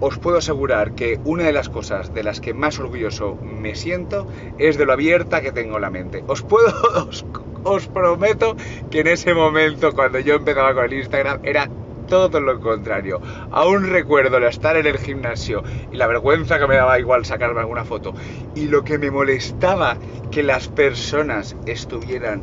Os 0.00 0.18
puedo 0.18 0.38
asegurar 0.38 0.96
que 0.96 1.20
una 1.24 1.44
de 1.44 1.52
las 1.52 1.68
cosas 1.68 2.12
de 2.12 2.24
las 2.24 2.40
que 2.40 2.54
más 2.54 2.80
orgulloso 2.80 3.36
me 3.36 3.76
siento 3.76 4.26
es 4.58 4.76
de 4.76 4.84
lo 4.84 4.94
abierta 4.94 5.42
que 5.42 5.52
tengo 5.52 5.78
la 5.78 5.90
mente. 5.90 6.24
Os 6.26 6.42
puedo, 6.42 6.66
os, 7.08 7.24
os 7.62 7.86
prometo 7.86 8.56
que 8.90 9.00
en 9.00 9.06
ese 9.06 9.32
momento, 9.32 9.92
cuando 9.92 10.18
yo 10.18 10.34
empezaba 10.34 10.74
con 10.74 10.86
el 10.86 10.94
Instagram, 10.94 11.38
era 11.44 11.70
todo 12.06 12.40
lo 12.40 12.60
contrario. 12.60 13.20
Aún 13.50 13.88
recuerdo 13.88 14.36
el 14.38 14.44
estar 14.44 14.76
en 14.76 14.86
el 14.86 14.98
gimnasio 14.98 15.62
y 15.92 15.96
la 15.96 16.06
vergüenza 16.06 16.58
que 16.58 16.66
me 16.66 16.76
daba 16.76 16.98
igual 16.98 17.24
sacarme 17.24 17.60
alguna 17.60 17.84
foto. 17.84 18.14
Y 18.54 18.68
lo 18.68 18.84
que 18.84 18.98
me 18.98 19.10
molestaba 19.10 19.96
que 20.30 20.42
las 20.42 20.68
personas 20.68 21.56
estuvieran 21.66 22.42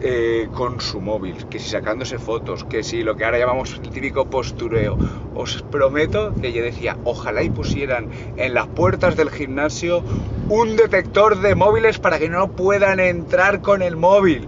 eh, 0.00 0.48
con 0.54 0.80
su 0.80 1.00
móvil, 1.00 1.46
que 1.48 1.58
si 1.58 1.70
sacándose 1.70 2.18
fotos, 2.18 2.62
que 2.62 2.84
si 2.84 3.02
lo 3.02 3.16
que 3.16 3.24
ahora 3.24 3.38
llamamos 3.38 3.74
el 3.74 3.90
típico 3.90 4.26
postureo. 4.26 4.96
Os 5.34 5.62
prometo 5.62 6.32
que 6.40 6.52
yo 6.52 6.62
decía, 6.62 6.96
ojalá 7.02 7.42
y 7.42 7.50
pusieran 7.50 8.08
en 8.36 8.54
las 8.54 8.68
puertas 8.68 9.16
del 9.16 9.30
gimnasio 9.30 10.04
un 10.48 10.76
detector 10.76 11.40
de 11.40 11.56
móviles 11.56 11.98
para 11.98 12.20
que 12.20 12.28
no 12.28 12.52
puedan 12.52 13.00
entrar 13.00 13.60
con 13.60 13.82
el 13.82 13.96
móvil 13.96 14.46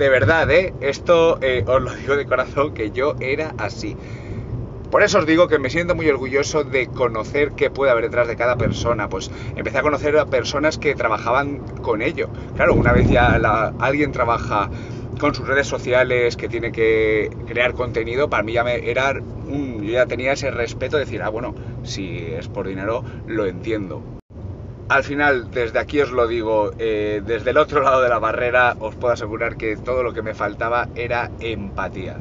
de 0.00 0.08
verdad, 0.08 0.50
¿eh? 0.50 0.72
Esto 0.80 1.38
eh, 1.42 1.62
os 1.66 1.82
lo 1.82 1.94
digo 1.94 2.16
de 2.16 2.24
corazón, 2.24 2.72
que 2.72 2.90
yo 2.90 3.16
era 3.20 3.54
así. 3.58 3.94
Por 4.90 5.02
eso 5.02 5.18
os 5.18 5.26
digo 5.26 5.46
que 5.46 5.58
me 5.58 5.68
siento 5.68 5.94
muy 5.94 6.08
orgulloso 6.08 6.64
de 6.64 6.86
conocer 6.86 7.52
qué 7.52 7.68
puede 7.70 7.92
haber 7.92 8.04
detrás 8.04 8.26
de 8.26 8.34
cada 8.34 8.56
persona. 8.56 9.10
Pues 9.10 9.30
empecé 9.56 9.76
a 9.76 9.82
conocer 9.82 10.16
a 10.16 10.24
personas 10.24 10.78
que 10.78 10.94
trabajaban 10.94 11.58
con 11.82 12.00
ello. 12.00 12.30
Claro, 12.56 12.74
una 12.74 12.92
vez 12.92 13.10
ya 13.10 13.34
alguien 13.78 14.10
trabaja 14.10 14.70
con 15.20 15.34
sus 15.34 15.46
redes 15.46 15.66
sociales, 15.66 16.34
que 16.34 16.48
tiene 16.48 16.72
que 16.72 17.28
crear 17.46 17.74
contenido, 17.74 18.30
para 18.30 18.42
mí 18.42 18.54
ya 18.54 18.64
me, 18.64 18.90
era 18.90 19.12
un, 19.12 19.82
yo 19.82 19.92
ya 19.92 20.06
tenía 20.06 20.32
ese 20.32 20.50
respeto 20.50 20.96
de 20.96 21.04
decir, 21.04 21.22
ah, 21.22 21.28
bueno, 21.28 21.54
si 21.82 22.24
es 22.24 22.48
por 22.48 22.66
dinero, 22.66 23.04
lo 23.26 23.44
entiendo 23.44 24.19
al 24.90 25.04
final, 25.04 25.52
desde 25.52 25.78
aquí 25.78 26.00
os 26.00 26.10
lo 26.10 26.26
digo, 26.26 26.72
eh, 26.76 27.22
desde 27.24 27.50
el 27.50 27.58
otro 27.58 27.80
lado 27.80 28.02
de 28.02 28.08
la 28.08 28.18
barrera 28.18 28.76
os 28.80 28.96
puedo 28.96 29.14
asegurar 29.14 29.56
que 29.56 29.76
todo 29.76 30.02
lo 30.02 30.12
que 30.12 30.20
me 30.20 30.34
faltaba 30.34 30.88
era 30.96 31.30
empatía. 31.38 32.16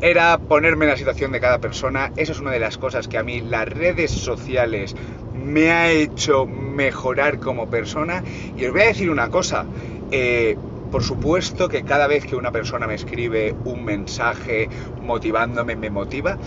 era 0.00 0.38
ponerme 0.38 0.84
en 0.86 0.92
la 0.92 0.96
situación 0.96 1.32
de 1.32 1.40
cada 1.40 1.58
persona. 1.58 2.12
Eso 2.16 2.32
es 2.32 2.40
una 2.40 2.52
de 2.52 2.60
las 2.60 2.78
cosas 2.78 3.08
que 3.08 3.18
a 3.18 3.22
mí 3.24 3.40
las 3.40 3.68
redes 3.68 4.12
sociales 4.12 4.94
me 5.34 5.72
ha 5.72 5.90
hecho 5.90 6.46
mejorar 6.46 7.40
como 7.40 7.68
persona. 7.68 8.22
Y 8.56 8.64
os 8.64 8.72
voy 8.72 8.82
a 8.82 8.86
decir 8.86 9.10
una 9.10 9.28
cosa. 9.28 9.66
Eh, 10.10 10.56
por 10.90 11.02
supuesto 11.02 11.68
que 11.68 11.82
cada 11.82 12.06
vez 12.06 12.24
que 12.24 12.36
una 12.36 12.52
persona 12.52 12.86
me 12.86 12.94
escribe 12.94 13.54
un 13.64 13.84
mensaje 13.84 14.70
motivándome, 15.02 15.76
me 15.76 15.90
motiva, 15.90 16.38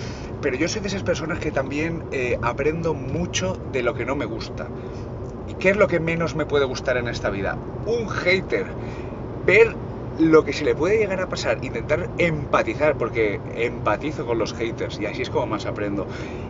pero 0.42 0.56
yo 0.56 0.68
soy 0.68 0.82
de 0.82 0.88
esas 0.88 1.04
personas 1.04 1.40
que 1.40 1.52
también 1.52 2.06
eh, 2.12 2.40
aprendo 2.42 2.94
mucho 2.96 3.62
de 3.72 3.84
lo 3.84 3.94
que 3.94 4.06
no 4.06 4.16
me 4.16 4.26
gusta. 4.26 4.68
¿Y 5.48 5.56
qué 5.56 5.70
es 5.70 5.78
lo 5.78 5.88
que 5.88 6.00
menos 6.00 6.36
me 6.36 6.46
puede 6.46 6.66
gustar 6.66 6.98
en 6.98 7.08
esta 7.08 7.30
vida? 7.30 7.58
Un 7.86 8.10
hater. 8.10 8.66
Ver 9.46 9.76
lo 10.20 10.44
que 10.44 10.54
se 10.54 10.66
le 10.66 10.76
puede 10.76 10.98
llegar 10.98 11.22
a 11.22 11.30
pasar, 11.30 11.64
intentar 11.64 12.10
empatizar, 12.18 12.98
porque 12.98 13.40
empatizo 13.56 14.26
con 14.26 14.38
los 14.38 14.54
haters 14.54 15.00
y 15.00 15.06
así 15.06 15.22
es 15.22 15.30
como 15.30 15.48
más 15.48 15.66
aprendo. 15.66 16.06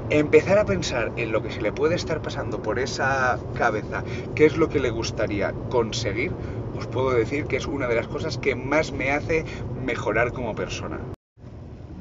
Empezar 0.10 0.58
a 0.58 0.66
pensar 0.66 1.12
en 1.16 1.32
lo 1.32 1.42
que 1.42 1.52
se 1.52 1.62
le 1.62 1.72
puede 1.72 1.96
estar 1.96 2.22
pasando 2.22 2.62
por 2.62 2.80
esa 2.80 3.40
cabeza, 3.56 4.04
qué 4.36 4.46
es 4.46 4.58
lo 4.58 4.68
que 4.68 4.80
le 4.80 4.90
gustaría 4.90 5.54
conseguir, 5.70 6.32
os 6.78 6.88
puedo 6.88 7.12
decir 7.12 7.46
que 7.46 7.58
es 7.58 7.68
una 7.68 7.88
de 7.88 7.96
las 7.96 8.08
cosas 8.08 8.38
que 8.38 8.56
más 8.56 8.92
me 8.92 9.12
hace 9.12 9.46
mejorar 9.86 10.32
como 10.34 10.56
persona. 10.56 11.00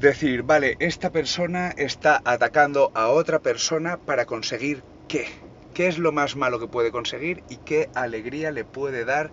Decir, 0.01 0.43
vale, 0.43 0.77
esta 0.81 1.11
persona 1.11 1.71
está 1.77 2.23
atacando 2.25 2.91
a 2.95 3.09
otra 3.09 3.41
persona 3.41 3.99
para 3.99 4.25
conseguir 4.25 4.83
qué. 5.09 5.27
¿Qué 5.75 5.87
es 5.87 5.99
lo 5.99 6.13
más 6.13 6.37
malo 6.37 6.59
que 6.59 6.67
puede 6.67 6.91
conseguir 6.91 7.43
y 7.49 7.57
qué 7.57 7.89
alegría 7.95 8.51
le 8.51 8.65
puede 8.65 9.05
dar 9.05 9.31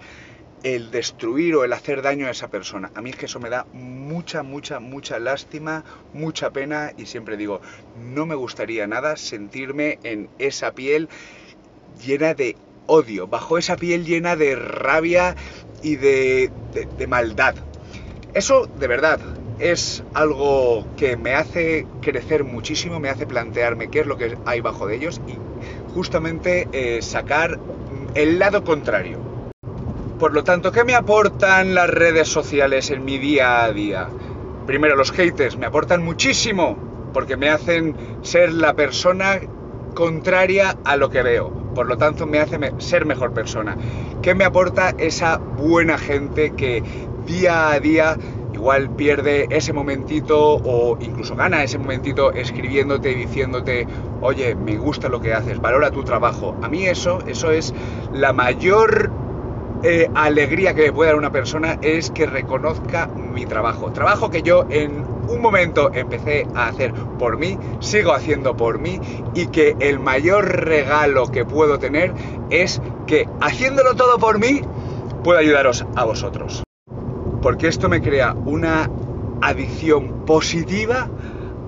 el 0.63 0.91
destruir 0.91 1.55
o 1.55 1.63
el 1.63 1.73
hacer 1.73 2.01
daño 2.01 2.27
a 2.27 2.31
esa 2.31 2.49
persona. 2.49 2.91
A 2.95 3.01
mí 3.01 3.11
es 3.11 3.15
que 3.15 3.27
eso 3.27 3.39
me 3.39 3.49
da 3.49 3.65
mucha, 3.73 4.43
mucha, 4.43 4.79
mucha 4.79 5.19
lástima, 5.19 5.83
mucha 6.13 6.51
pena 6.51 6.91
y 6.97 7.05
siempre 7.05 7.37
digo, 7.37 7.61
no 7.95 8.25
me 8.25 8.35
gustaría 8.35 8.87
nada 8.87 9.17
sentirme 9.17 9.99
en 10.03 10.29
esa 10.39 10.73
piel 10.73 11.09
llena 12.05 12.33
de 12.33 12.55
odio, 12.87 13.27
bajo 13.27 13.57
esa 13.57 13.75
piel 13.75 14.05
llena 14.05 14.35
de 14.35 14.55
rabia 14.55 15.35
y 15.83 15.95
de, 15.97 16.51
maldad. 17.07 17.55
Eso 18.33 18.67
de 18.67 18.87
verdad 18.87 19.19
es 19.59 20.03
algo 20.13 20.87
que 20.97 21.17
me 21.17 21.33
hace 21.33 21.85
crecer 22.01 22.43
muchísimo, 22.43 22.99
me 22.99 23.09
hace 23.09 23.25
plantearme 23.25 23.89
qué 23.89 24.01
es 24.01 24.05
lo 24.07 24.17
que 24.17 24.37
hay 24.45 24.61
bajo 24.61 24.87
de 24.87 24.95
ellos 24.95 25.21
y 25.27 25.37
justamente 25.93 26.67
eh, 26.71 27.01
sacar 27.01 27.59
el 28.15 28.39
lado 28.39 28.63
contrario. 28.63 29.17
Por 30.19 30.33
lo 30.33 30.43
tanto, 30.43 30.71
¿qué 30.71 30.83
me 30.83 30.95
aportan 30.95 31.75
las 31.75 31.89
redes 31.89 32.27
sociales 32.27 32.89
en 32.89 33.05
mi 33.05 33.17
día 33.17 33.63
a 33.63 33.71
día? 33.71 34.07
Primero, 34.65 34.95
los 34.95 35.11
haters 35.11 35.57
me 35.57 35.67
aportan 35.67 36.03
muchísimo 36.03 36.77
porque 37.13 37.37
me 37.37 37.49
hacen 37.49 37.95
ser 38.23 38.51
la 38.51 38.73
persona 38.73 39.39
contraria 39.93 40.77
a 40.83 40.97
lo 40.97 41.09
que 41.09 41.21
veo. 41.21 41.49
Por 41.73 41.87
lo 41.87 41.97
tanto, 41.97 42.25
me 42.25 42.39
hace 42.39 42.59
ser 42.79 43.05
mejor 43.05 43.33
persona. 43.33 43.77
¿Qué 44.21 44.33
me 44.33 44.43
aporta 44.43 44.95
esa 44.97 45.37
buena 45.37 45.97
gente 45.97 46.53
que 46.55 46.83
día 47.27 47.71
a 47.71 47.79
día 47.79 48.17
igual 48.67 48.89
pierde 48.89 49.47
ese 49.49 49.71
momentito 49.71 50.55
o 50.55 50.97
incluso 50.99 51.37
gana 51.37 51.63
ese 51.63 51.77
momentito 51.77 52.33
escribiéndote, 52.33 53.15
diciéndote, 53.15 53.87
oye, 54.19 54.55
me 54.55 54.75
gusta 54.75 55.07
lo 55.07 55.21
que 55.21 55.33
haces, 55.33 55.61
valora 55.61 55.89
tu 55.89 56.03
trabajo. 56.03 56.53
A 56.61 56.67
mí 56.67 56.85
eso, 56.85 57.19
eso 57.27 57.51
es 57.51 57.73
la 58.11 58.33
mayor 58.33 59.09
eh, 59.83 60.09
alegría 60.13 60.73
que 60.73 60.81
me 60.81 60.91
puede 60.91 61.11
dar 61.11 61.17
una 61.17 61.31
persona 61.31 61.79
es 61.81 62.11
que 62.11 62.25
reconozca 62.25 63.07
mi 63.07 63.45
trabajo. 63.45 63.93
Trabajo 63.93 64.29
que 64.29 64.41
yo 64.41 64.65
en 64.69 65.05
un 65.29 65.39
momento 65.41 65.89
empecé 65.93 66.45
a 66.53 66.67
hacer 66.67 66.91
por 67.17 67.37
mí, 67.37 67.57
sigo 67.79 68.11
haciendo 68.11 68.57
por 68.57 68.79
mí 68.79 68.99
y 69.33 69.47
que 69.47 69.77
el 69.79 69.97
mayor 69.99 70.65
regalo 70.65 71.31
que 71.31 71.45
puedo 71.45 71.79
tener 71.79 72.13
es 72.49 72.81
que 73.05 73.29
haciéndolo 73.39 73.95
todo 73.95 74.17
por 74.17 74.39
mí 74.39 74.61
puedo 75.23 75.39
ayudaros 75.39 75.85
a 75.95 76.03
vosotros. 76.03 76.66
Porque 77.41 77.67
esto 77.67 77.89
me 77.89 78.01
crea 78.01 78.33
una 78.33 78.89
adicción 79.41 80.25
positiva 80.25 81.09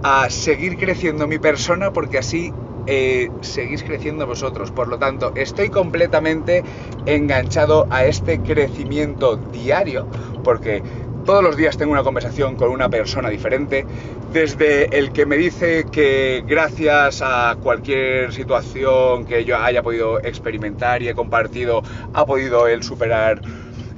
a 0.04 0.30
seguir 0.30 0.78
creciendo 0.78 1.28
mi 1.28 1.40
persona 1.40 1.92
porque 1.92 2.18
así 2.18 2.54
eh, 2.88 3.30
seguís 3.42 3.84
creciendo 3.84 4.26
vosotros. 4.26 4.72
Por 4.72 4.88
lo 4.88 4.98
tanto, 4.98 5.32
estoy 5.36 5.70
completamente 5.70 6.64
enganchado 7.06 7.88
a 7.90 8.06
este 8.06 8.40
crecimiento 8.40 9.38
diario, 9.38 10.08
porque 10.44 10.82
todos 11.26 11.44
los 11.44 11.56
días 11.56 11.78
tengo 11.78 11.92
una 11.92 12.02
conversación 12.02 12.56
con 12.56 12.72
una 12.72 12.90
persona 12.90 13.30
diferente, 13.30 13.86
desde 14.34 14.98
el 14.98 15.12
que 15.12 15.28
me 15.28 15.38
dice 15.38 15.86
que 15.92 16.44
gracias 16.48 17.22
a 17.24 17.56
cualquier 17.62 18.34
situación 18.34 19.26
que 19.26 19.46
yo 19.46 19.58
haya 19.58 19.84
podido 19.84 20.20
experimentar 20.24 21.04
y 21.04 21.10
he 21.10 21.14
compartido, 21.14 21.84
ha 22.14 22.26
podido 22.26 22.68
él 22.68 22.82
superar, 22.82 23.42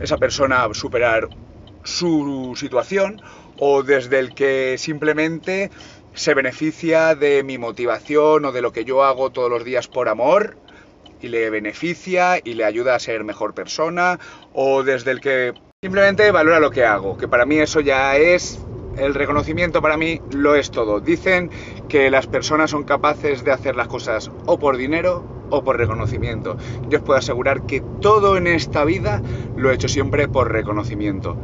esa 0.02 0.18
persona 0.18 0.68
superar 0.74 1.30
su 1.84 2.54
situación, 2.56 3.22
o 3.58 3.84
desde 3.84 4.20
el 4.20 4.34
que 4.34 4.76
simplemente 4.78 5.70
se 6.14 6.34
beneficia 6.34 7.16
de 7.16 7.44
mi 7.44 7.58
motivación 7.58 8.46
o 8.46 8.52
de 8.52 8.62
lo 8.62 8.72
que 8.72 8.86
yo 8.86 9.04
hago 9.04 9.30
todos 9.30 9.50
los 9.50 9.64
días 9.64 9.88
por 9.88 10.10
amor 10.10 10.58
y 11.22 11.28
le 11.28 11.50
beneficia 11.50 12.40
y 12.44 12.56
le 12.56 12.66
ayuda 12.66 12.96
a 12.96 13.00
ser 13.00 13.24
mejor 13.24 13.54
persona 13.54 14.20
o 14.54 14.84
desde 14.84 15.12
el 15.12 15.22
que 15.22 15.54
simplemente 15.82 16.32
valora 16.32 16.60
lo 16.60 16.72
que 16.72 16.86
hago, 16.86 17.18
que 17.18 17.28
para 17.28 17.46
mí 17.46 17.60
eso 17.60 17.80
ya 17.80 18.18
es 18.18 18.60
el 18.98 19.14
reconocimiento 19.14 19.82
para 19.82 19.96
mí 19.96 20.20
lo 20.32 20.56
es 20.56 20.72
todo. 20.72 21.00
Dicen 21.00 21.50
que 21.88 22.10
las 22.10 22.28
personas 22.28 22.72
son 22.72 22.84
capaces 22.84 23.44
de 23.44 23.52
hacer 23.52 23.76
las 23.76 23.88
cosas 23.88 24.32
o 24.46 24.60
por 24.60 24.76
dinero 24.76 25.24
o 25.50 25.64
por 25.64 25.78
reconocimiento. 25.78 26.58
Yo 26.90 26.98
os 27.00 27.04
puedo 27.04 27.20
asegurar 27.20 27.66
que 27.66 27.82
todo 28.02 28.38
en 28.38 28.48
esta 28.48 28.84
vida 28.86 29.22
lo 29.56 29.70
he 29.70 29.76
hecho 29.76 29.88
siempre 29.88 30.28
por 30.28 30.52
reconocimiento 30.52 31.38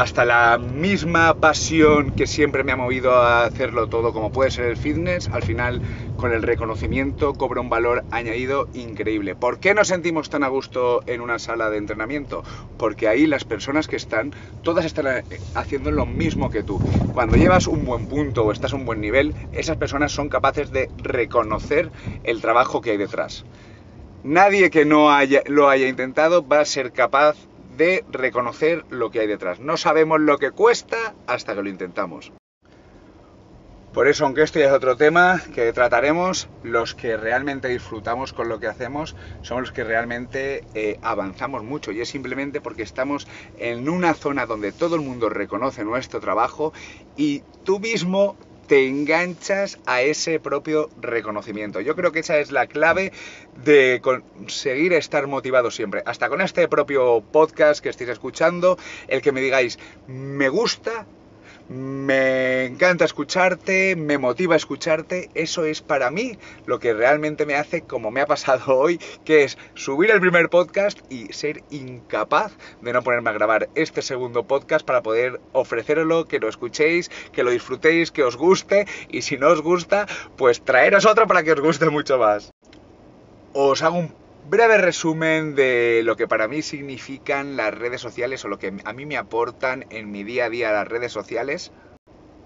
hasta 0.00 0.24
la 0.24 0.56
misma 0.56 1.34
pasión 1.34 2.12
que 2.12 2.26
siempre 2.26 2.64
me 2.64 2.72
ha 2.72 2.76
movido 2.76 3.12
a 3.16 3.44
hacerlo 3.44 3.86
todo, 3.88 4.14
como 4.14 4.32
puede 4.32 4.50
ser 4.50 4.64
el 4.64 4.78
fitness, 4.78 5.28
al 5.28 5.42
final 5.42 5.82
con 6.16 6.32
el 6.32 6.42
reconocimiento 6.42 7.34
cobra 7.34 7.60
un 7.60 7.68
valor 7.68 8.02
añadido 8.10 8.66
increíble. 8.72 9.34
¿Por 9.34 9.60
qué 9.60 9.74
nos 9.74 9.88
sentimos 9.88 10.30
tan 10.30 10.42
a 10.42 10.48
gusto 10.48 11.02
en 11.06 11.20
una 11.20 11.38
sala 11.38 11.68
de 11.68 11.76
entrenamiento? 11.76 12.42
Porque 12.78 13.08
ahí 13.08 13.26
las 13.26 13.44
personas 13.44 13.88
que 13.88 13.96
están, 13.96 14.32
todas 14.62 14.86
están 14.86 15.06
eh, 15.06 15.22
haciendo 15.54 15.90
lo 15.90 16.06
mismo 16.06 16.48
que 16.48 16.62
tú. 16.62 16.80
Cuando 17.12 17.36
llevas 17.36 17.66
un 17.66 17.84
buen 17.84 18.08
punto 18.08 18.46
o 18.46 18.52
estás 18.52 18.72
a 18.72 18.76
un 18.76 18.86
buen 18.86 19.02
nivel, 19.02 19.34
esas 19.52 19.76
personas 19.76 20.12
son 20.12 20.30
capaces 20.30 20.70
de 20.70 20.88
reconocer 20.96 21.90
el 22.24 22.40
trabajo 22.40 22.80
que 22.80 22.92
hay 22.92 22.96
detrás. 22.96 23.44
Nadie 24.22 24.70
que 24.70 24.86
no 24.86 25.12
haya, 25.12 25.42
lo 25.46 25.68
haya 25.68 25.88
intentado 25.88 26.46
va 26.46 26.60
a 26.60 26.64
ser 26.64 26.90
capaz 26.92 27.49
de 27.80 28.04
reconocer 28.10 28.84
lo 28.90 29.10
que 29.10 29.20
hay 29.20 29.26
detrás. 29.26 29.58
No 29.58 29.78
sabemos 29.78 30.20
lo 30.20 30.36
que 30.36 30.50
cuesta 30.50 31.14
hasta 31.26 31.54
que 31.54 31.62
lo 31.62 31.70
intentamos. 31.70 32.30
Por 33.94 34.06
eso, 34.06 34.26
aunque 34.26 34.42
esto 34.42 34.58
ya 34.58 34.66
es 34.66 34.72
otro 34.72 34.98
tema 34.98 35.40
que 35.54 35.72
trataremos, 35.72 36.50
los 36.62 36.94
que 36.94 37.16
realmente 37.16 37.68
disfrutamos 37.68 38.34
con 38.34 38.50
lo 38.50 38.60
que 38.60 38.66
hacemos 38.66 39.16
somos 39.40 39.62
los 39.62 39.72
que 39.72 39.82
realmente 39.82 40.62
eh, 40.74 40.98
avanzamos 41.00 41.64
mucho 41.64 41.90
y 41.90 42.02
es 42.02 42.10
simplemente 42.10 42.60
porque 42.60 42.82
estamos 42.82 43.26
en 43.58 43.88
una 43.88 44.12
zona 44.12 44.44
donde 44.44 44.72
todo 44.72 44.94
el 44.94 45.00
mundo 45.00 45.30
reconoce 45.30 45.82
nuestro 45.82 46.20
trabajo 46.20 46.74
y 47.16 47.42
tú 47.64 47.80
mismo 47.80 48.36
te 48.70 48.86
enganchas 48.86 49.80
a 49.84 50.02
ese 50.02 50.38
propio 50.38 50.90
reconocimiento. 51.00 51.80
Yo 51.80 51.96
creo 51.96 52.12
que 52.12 52.20
esa 52.20 52.38
es 52.38 52.52
la 52.52 52.68
clave 52.68 53.10
de 53.64 53.98
conseguir 54.00 54.92
estar 54.92 55.26
motivado 55.26 55.72
siempre. 55.72 56.04
Hasta 56.06 56.28
con 56.28 56.40
este 56.40 56.68
propio 56.68 57.20
podcast 57.20 57.82
que 57.82 57.88
estéis 57.88 58.10
escuchando, 58.10 58.78
el 59.08 59.22
que 59.22 59.32
me 59.32 59.40
digáis, 59.40 59.80
me 60.06 60.48
gusta, 60.48 61.04
me 61.70 62.64
encanta 62.64 63.04
escucharte, 63.04 63.94
me 63.94 64.18
motiva 64.18 64.56
escucharte, 64.56 65.30
eso 65.34 65.64
es 65.64 65.82
para 65.82 66.10
mí 66.10 66.36
lo 66.66 66.80
que 66.80 66.92
realmente 66.92 67.46
me 67.46 67.54
hace, 67.54 67.82
como 67.82 68.10
me 68.10 68.20
ha 68.20 68.26
pasado 68.26 68.76
hoy, 68.76 68.98
que 69.24 69.44
es 69.44 69.56
subir 69.74 70.10
el 70.10 70.20
primer 70.20 70.50
podcast 70.50 70.98
y 71.12 71.32
ser 71.32 71.62
incapaz 71.70 72.52
de 72.82 72.92
no 72.92 73.02
ponerme 73.02 73.30
a 73.30 73.34
grabar 73.34 73.68
este 73.76 74.02
segundo 74.02 74.48
podcast 74.48 74.84
para 74.84 75.02
poder 75.02 75.40
ofrecerlo, 75.52 76.24
que 76.24 76.40
lo 76.40 76.48
escuchéis, 76.48 77.08
que 77.32 77.44
lo 77.44 77.52
disfrutéis, 77.52 78.10
que 78.10 78.24
os 78.24 78.36
guste 78.36 78.88
y 79.08 79.22
si 79.22 79.36
no 79.36 79.46
os 79.46 79.62
gusta, 79.62 80.08
pues 80.36 80.64
traeros 80.64 81.06
otro 81.06 81.28
para 81.28 81.44
que 81.44 81.52
os 81.52 81.60
guste 81.60 81.88
mucho 81.88 82.18
más. 82.18 82.50
Os 83.52 83.82
hago 83.82 83.98
un 83.98 84.19
breve 84.44 84.78
resumen 84.78 85.54
de 85.54 86.02
lo 86.04 86.16
que 86.16 86.28
para 86.28 86.48
mí 86.48 86.62
significan 86.62 87.56
las 87.56 87.74
redes 87.74 88.00
sociales 88.00 88.44
o 88.44 88.48
lo 88.48 88.58
que 88.58 88.72
a 88.84 88.92
mí 88.92 89.06
me 89.06 89.16
aportan 89.16 89.86
en 89.90 90.10
mi 90.10 90.24
día 90.24 90.46
a 90.46 90.50
día 90.50 90.72
las 90.72 90.88
redes 90.88 91.12
sociales. 91.12 91.72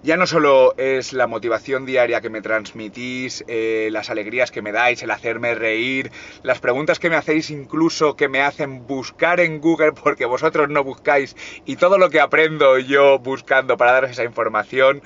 ya 0.03 0.17
no 0.17 0.27
solo 0.27 0.75
es 0.77 1.13
la 1.13 1.25
motivación 1.25 1.83
diaria 1.87 2.21
que 2.21 2.29
me 2.29 2.43
transmitís, 2.43 3.43
eh, 3.47 3.89
las 3.91 4.11
alegrías 4.11 4.51
que 4.51 4.61
me 4.61 4.71
dais, 4.71 5.01
el 5.01 5.09
hacerme 5.09 5.55
reír, 5.55 6.11
las 6.43 6.59
preguntas 6.59 6.99
que 6.99 7.09
me 7.09 7.15
hacéis 7.15 7.49
incluso 7.49 8.15
que 8.15 8.29
me 8.29 8.43
hacen 8.43 8.85
buscar 8.85 9.39
en 9.39 9.59
Google 9.59 9.93
porque 9.93 10.25
vosotros 10.25 10.69
no 10.69 10.83
buscáis 10.83 11.35
y 11.65 11.77
todo 11.77 11.97
lo 11.97 12.11
que 12.11 12.19
aprendo 12.19 12.77
yo 12.77 13.17
buscando 13.17 13.77
para 13.77 13.93
daros 13.93 14.11
esa 14.11 14.23
información, 14.23 15.01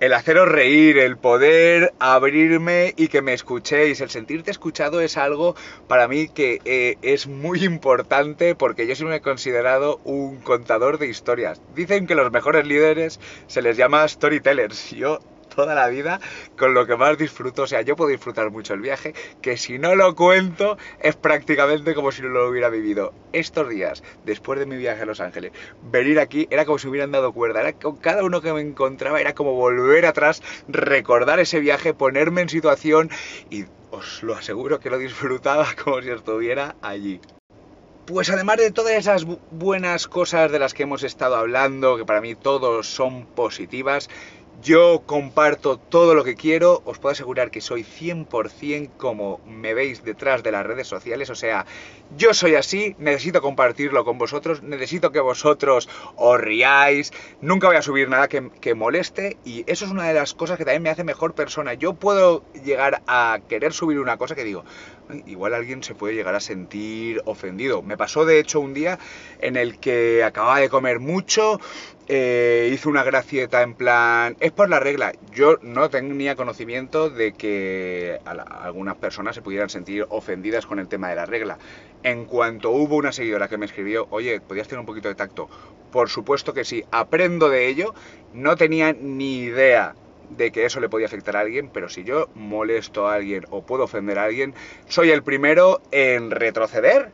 el 0.00 0.14
haceros 0.14 0.48
reír, 0.48 0.96
el 0.98 1.18
poder 1.18 1.92
abrirme 1.98 2.94
y 2.96 3.08
que 3.08 3.20
me 3.20 3.34
escuchéis, 3.34 4.00
el 4.00 4.08
sentirte 4.08 4.50
escuchado 4.50 5.02
es 5.02 5.18
algo 5.18 5.54
para 5.88 6.08
mí 6.08 6.28
que 6.28 6.60
eh, 6.64 6.96
es 7.02 7.26
muy 7.26 7.64
importante 7.64 8.54
porque 8.54 8.86
yo 8.86 8.96
siempre 8.96 9.16
he 9.16 9.20
considerado 9.20 10.00
un 10.04 10.38
contador 10.38 10.98
de 10.98 11.08
historias. 11.08 11.60
Dicen 11.74 12.06
que 12.06 12.14
los 12.14 12.32
mejores 12.32 12.66
líderes 12.66 13.20
se 13.46 13.60
les 13.60 13.76
llama 13.76 14.08
storytellers. 14.08 14.90
Yo 14.90 15.20
toda 15.50 15.74
la 15.74 15.88
vida 15.88 16.20
con 16.56 16.72
lo 16.72 16.86
que 16.86 16.96
más 16.96 17.18
disfruto. 17.18 17.64
O 17.64 17.66
sea, 17.66 17.82
yo 17.82 17.96
puedo 17.96 18.10
disfrutar 18.10 18.50
mucho 18.50 18.74
el 18.74 18.80
viaje, 18.80 19.12
que 19.42 19.56
si 19.56 19.78
no 19.78 19.94
lo 19.94 20.14
cuento 20.14 20.78
es 21.00 21.16
prácticamente 21.16 21.94
como 21.94 22.12
si 22.12 22.22
no 22.22 22.28
lo 22.28 22.48
hubiera 22.48 22.70
vivido. 22.70 23.12
Estos 23.32 23.68
días, 23.68 24.02
después 24.24 24.58
de 24.58 24.66
mi 24.66 24.76
viaje 24.76 25.02
a 25.02 25.06
Los 25.06 25.20
Ángeles, 25.20 25.52
venir 25.82 26.18
aquí 26.18 26.48
era 26.50 26.64
como 26.64 26.78
si 26.78 26.88
hubieran 26.88 27.12
dado 27.12 27.32
cuerda. 27.32 27.72
Con 27.74 27.96
cada 27.96 28.24
uno 28.24 28.40
que 28.40 28.52
me 28.52 28.60
encontraba, 28.60 29.20
era 29.20 29.34
como 29.34 29.52
volver 29.54 30.06
atrás, 30.06 30.42
recordar 30.68 31.40
ese 31.40 31.60
viaje, 31.60 31.92
ponerme 31.92 32.42
en 32.42 32.48
situación 32.48 33.10
y 33.50 33.64
os 33.90 34.22
lo 34.22 34.34
aseguro 34.34 34.80
que 34.80 34.90
lo 34.90 34.98
disfrutaba 34.98 35.66
como 35.84 36.00
si 36.00 36.10
estuviera 36.10 36.76
allí. 36.80 37.20
Pues 38.06 38.28
además 38.28 38.56
de 38.56 38.72
todas 38.72 38.94
esas 38.94 39.24
buenas 39.52 40.08
cosas 40.08 40.50
de 40.50 40.58
las 40.58 40.74
que 40.74 40.82
hemos 40.82 41.04
estado 41.04 41.36
hablando, 41.36 41.96
que 41.96 42.04
para 42.04 42.20
mí 42.20 42.34
todos 42.34 42.88
son 42.88 43.24
positivas, 43.26 44.10
yo 44.62 45.02
comparto 45.06 45.78
todo 45.78 46.14
lo 46.14 46.24
que 46.24 46.34
quiero, 46.34 46.82
os 46.84 46.98
puedo 46.98 47.12
asegurar 47.12 47.50
que 47.50 47.60
soy 47.60 47.84
100% 47.84 48.90
como 48.96 49.40
me 49.46 49.74
veis 49.74 50.04
detrás 50.04 50.42
de 50.42 50.52
las 50.52 50.66
redes 50.66 50.86
sociales, 50.86 51.30
o 51.30 51.34
sea, 51.34 51.66
yo 52.16 52.34
soy 52.34 52.56
así, 52.56 52.96
necesito 52.98 53.40
compartirlo 53.40 54.04
con 54.04 54.18
vosotros, 54.18 54.62
necesito 54.62 55.12
que 55.12 55.20
vosotros 55.20 55.88
os 56.16 56.40
riáis, 56.40 57.12
nunca 57.40 57.68
voy 57.68 57.76
a 57.76 57.82
subir 57.82 58.08
nada 58.08 58.28
que, 58.28 58.74
moleste 58.74 59.36
y 59.44 59.64
eso 59.66 59.84
es 59.84 59.90
una 59.90 60.06
de 60.08 60.14
las 60.14 60.34
cosas 60.34 60.56
que 60.58 60.64
también 60.64 60.82
me 60.82 60.90
hace 60.90 61.04
mejor 61.04 61.34
persona. 61.34 61.74
Yo 61.74 61.94
puedo 61.94 62.44
llegar 62.64 63.02
a 63.06 63.40
querer 63.48 63.72
subir 63.72 63.98
una 63.98 64.16
cosa 64.16 64.34
que 64.34 64.44
digo, 64.44 64.64
igual 65.26 65.54
alguien 65.54 65.82
se 65.82 65.94
puede 65.94 66.14
llegar 66.14 66.34
a 66.34 66.40
sentir 66.40 67.20
ofendido. 67.24 67.82
Me 67.82 67.96
pasó 67.96 68.24
de 68.24 68.38
hecho 68.38 68.60
un 68.60 68.74
día 68.74 68.98
en 69.40 69.56
el 69.56 69.78
que 69.78 70.22
acababa 70.24 70.60
de 70.60 70.68
comer 70.68 71.00
mucho, 71.00 71.60
eh, 72.12 72.70
hizo 72.72 72.88
una 72.88 73.04
gracieta 73.04 73.62
en 73.62 73.74
plan, 73.74 74.36
es 74.50 74.54
por 74.54 74.68
la 74.68 74.80
regla. 74.80 75.12
Yo 75.32 75.58
no 75.62 75.90
tenía 75.90 76.34
conocimiento 76.34 77.08
de 77.08 77.32
que 77.32 78.18
algunas 78.24 78.96
personas 78.96 79.36
se 79.36 79.42
pudieran 79.42 79.70
sentir 79.70 80.06
ofendidas 80.08 80.66
con 80.66 80.80
el 80.80 80.88
tema 80.88 81.08
de 81.08 81.14
la 81.14 81.24
regla. 81.24 81.58
En 82.02 82.24
cuanto 82.24 82.70
hubo 82.70 82.96
una 82.96 83.12
seguidora 83.12 83.48
que 83.48 83.58
me 83.58 83.66
escribió, 83.66 84.08
oye, 84.10 84.40
¿podías 84.40 84.66
tener 84.66 84.80
un 84.80 84.86
poquito 84.86 85.08
de 85.08 85.14
tacto? 85.14 85.48
Por 85.92 86.08
supuesto 86.08 86.52
que 86.52 86.64
sí, 86.64 86.84
aprendo 86.90 87.48
de 87.48 87.68
ello, 87.68 87.94
no 88.34 88.56
tenía 88.56 88.92
ni 88.92 89.38
idea 89.38 89.94
de 90.30 90.50
que 90.50 90.64
eso 90.64 90.80
le 90.80 90.88
podía 90.88 91.06
afectar 91.06 91.36
a 91.36 91.40
alguien, 91.40 91.68
pero 91.68 91.88
si 91.88 92.02
yo 92.02 92.28
molesto 92.34 93.08
a 93.08 93.14
alguien 93.14 93.44
o 93.50 93.62
puedo 93.62 93.84
ofender 93.84 94.18
a 94.18 94.24
alguien, 94.24 94.54
soy 94.88 95.10
el 95.10 95.22
primero 95.22 95.80
en 95.92 96.32
retroceder, 96.32 97.12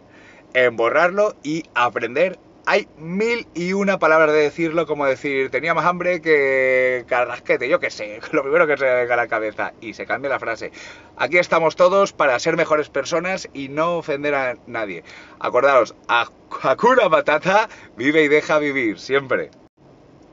en 0.55 0.77
borrarlo 0.77 1.37
y 1.43 1.65
aprender 1.75 2.39
hay 2.67 2.89
mil 2.99 3.47
y 3.55 3.73
una 3.73 3.99
palabras 3.99 4.33
de 4.33 4.41
decirlo, 4.41 4.87
como 4.87 5.07
decir, 5.07 5.51
tenía 5.51 5.73
más 5.73 5.87
hambre 5.87 6.21
que 6.21 7.05
carrasquete, 7.09 7.69
yo 7.69 7.79
qué 7.79 7.91
sé, 7.91 8.21
lo 8.33 8.43
primero 8.43 8.67
que 8.67 8.77
se 8.77 8.85
venga 8.85 9.15
a 9.15 9.17
la 9.17 9.29
cabeza. 9.29 9.73
Y 9.81 9.95
se 9.95 10.05
cambia 10.05 10.29
la 10.29 10.41
frase. 10.41 10.73
Aquí 11.17 11.39
estamos 11.39 11.77
todos 11.77 12.13
para 12.13 12.39
ser 12.41 12.57
mejores 12.57 12.89
personas 12.89 13.49
y 13.55 13.69
no 13.69 13.97
ofender 13.99 14.35
a 14.35 14.57
nadie. 14.67 15.05
Acordaos, 15.39 15.95
Hakuna 16.09 17.09
Matata 17.09 17.69
vive 17.97 18.25
y 18.25 18.29
deja 18.29 18.59
vivir, 18.59 18.99
siempre. 18.99 19.51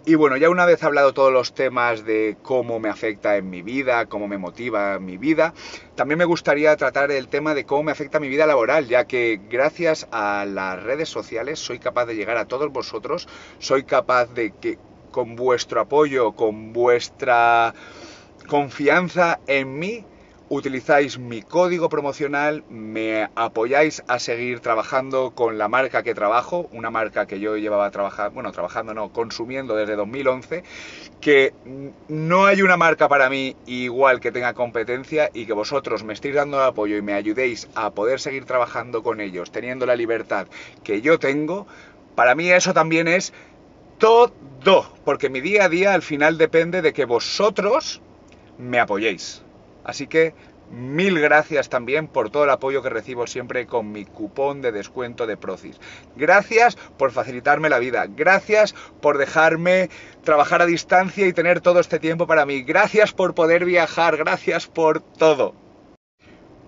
Y 0.06 0.16
bueno, 0.16 0.36
ya 0.36 0.50
una 0.50 0.66
vez 0.66 0.84
hablado 0.84 1.14
todos 1.14 1.32
los 1.32 1.54
temas 1.54 2.04
de 2.04 2.36
cómo 2.42 2.78
me 2.78 2.90
afecta 2.90 3.38
en 3.38 3.50
mi 3.50 3.62
vida, 3.62 4.06
cómo 4.08 4.28
me 4.28 4.38
motiva 4.38 5.00
mi 5.00 5.18
vida, 5.18 5.54
también 5.96 6.18
me 6.18 6.26
gustaría 6.26 6.76
tratar 6.76 7.10
el 7.10 7.30
tema 7.30 7.54
de 7.54 7.64
cómo 7.64 7.84
me 7.84 7.94
afecta 7.94 8.20
mi 8.20 8.28
vida 8.28 8.46
laboral, 8.46 8.86
ya 8.90 9.06
que 9.06 9.40
gracias 9.50 10.06
a 10.12 10.44
las 10.46 10.84
redes 10.84 11.08
sociales 11.08 11.60
soy 11.60 11.80
capaz 11.80 12.06
de 12.06 12.18
llegar 12.18 12.36
a 12.36 12.50
todos 12.50 12.70
vosotros, 12.70 13.30
soy 13.60 13.86
capaz 13.86 14.26
de 14.34 14.52
que 14.52 14.78
con 15.10 15.38
vuestro 15.38 15.80
apoyo, 15.80 16.34
con 16.34 16.74
vuestra 16.74 17.74
confianza 18.50 19.40
en 19.48 19.80
mí, 19.80 20.06
utilizáis 20.50 21.18
mi 21.18 21.42
código 21.42 21.90
promocional, 21.90 22.64
me 22.70 23.30
apoyáis 23.36 24.04
a 24.08 24.20
seguir 24.20 24.60
trabajando 24.60 25.32
con 25.32 25.58
la 25.58 25.68
marca 25.68 26.04
que 26.04 26.14
trabajo, 26.14 26.70
una 26.72 26.92
marca 26.92 27.26
que 27.26 27.40
yo 27.40 27.58
llevaba 27.58 27.90
trabajando, 27.92 28.34
bueno, 28.34 28.52
trabajando 28.52 28.94
no, 28.94 29.12
consumiendo 29.12 29.76
desde 29.76 29.96
2011, 29.96 30.64
que 31.22 31.54
no 32.08 32.46
hay 32.46 32.62
una 32.62 32.78
marca 32.78 33.08
para 33.08 33.30
mí 33.30 33.56
igual 33.66 34.20
que 34.20 34.32
tenga 34.32 34.54
competencia 34.54 35.30
y 35.34 35.46
que 35.46 35.54
vosotros 35.54 36.04
me 36.04 36.14
estéis 36.14 36.36
dando 36.36 36.58
el 36.58 36.68
apoyo 36.68 36.98
y 36.98 37.02
me 37.02 37.14
ayudéis 37.14 37.68
a 37.76 37.92
poder 37.92 38.20
seguir 38.20 38.46
trabajando 38.46 39.04
con 39.04 39.22
ellos, 39.22 39.52
teniendo 39.52 39.86
la 39.86 39.96
libertad 39.96 40.48
que 40.84 41.02
yo 41.02 41.20
tengo, 41.20 41.68
para 42.16 42.36
mí 42.36 42.52
eso 42.52 42.74
también 42.74 43.08
es 43.08 43.34
todo, 43.98 44.34
porque 45.06 45.30
mi 45.30 45.40
día 45.40 45.66
a 45.66 45.70
día 45.70 45.94
al 45.94 46.02
final 46.02 46.38
depende 46.38 46.82
de 46.82 46.94
que 46.94 47.06
vosotros 47.06 48.02
me 48.58 48.80
apoyéis. 48.80 49.44
Así 49.84 50.08
que 50.08 50.34
mil 50.72 51.20
gracias 51.20 51.70
también 51.70 52.08
por 52.08 52.30
todo 52.30 52.46
el 52.46 52.50
apoyo 52.50 52.82
que 52.82 52.90
recibo 52.90 53.28
siempre 53.28 53.68
con 53.68 53.92
mi 53.92 54.06
cupón 54.06 54.62
de 54.62 54.72
descuento 54.72 55.28
de 55.28 55.38
Procis. 55.38 55.80
Gracias 56.16 56.76
por 56.98 57.12
facilitarme 57.12 57.70
la 57.70 57.80
vida. 57.80 58.06
Gracias 58.08 58.74
por 59.02 59.18
dejarme 59.18 59.90
trabajar 60.24 60.62
a 60.62 60.66
distancia 60.66 61.28
y 61.28 61.34
tener 61.34 61.62
todo 61.62 61.80
este 61.80 62.00
tiempo 62.00 62.28
para 62.28 62.46
mí. 62.46 62.64
Gracias 62.64 63.14
por 63.14 63.36
poder 63.36 63.66
viajar. 63.66 64.18
Gracias 64.18 64.68
por 64.68 65.02
todo. 65.02 65.54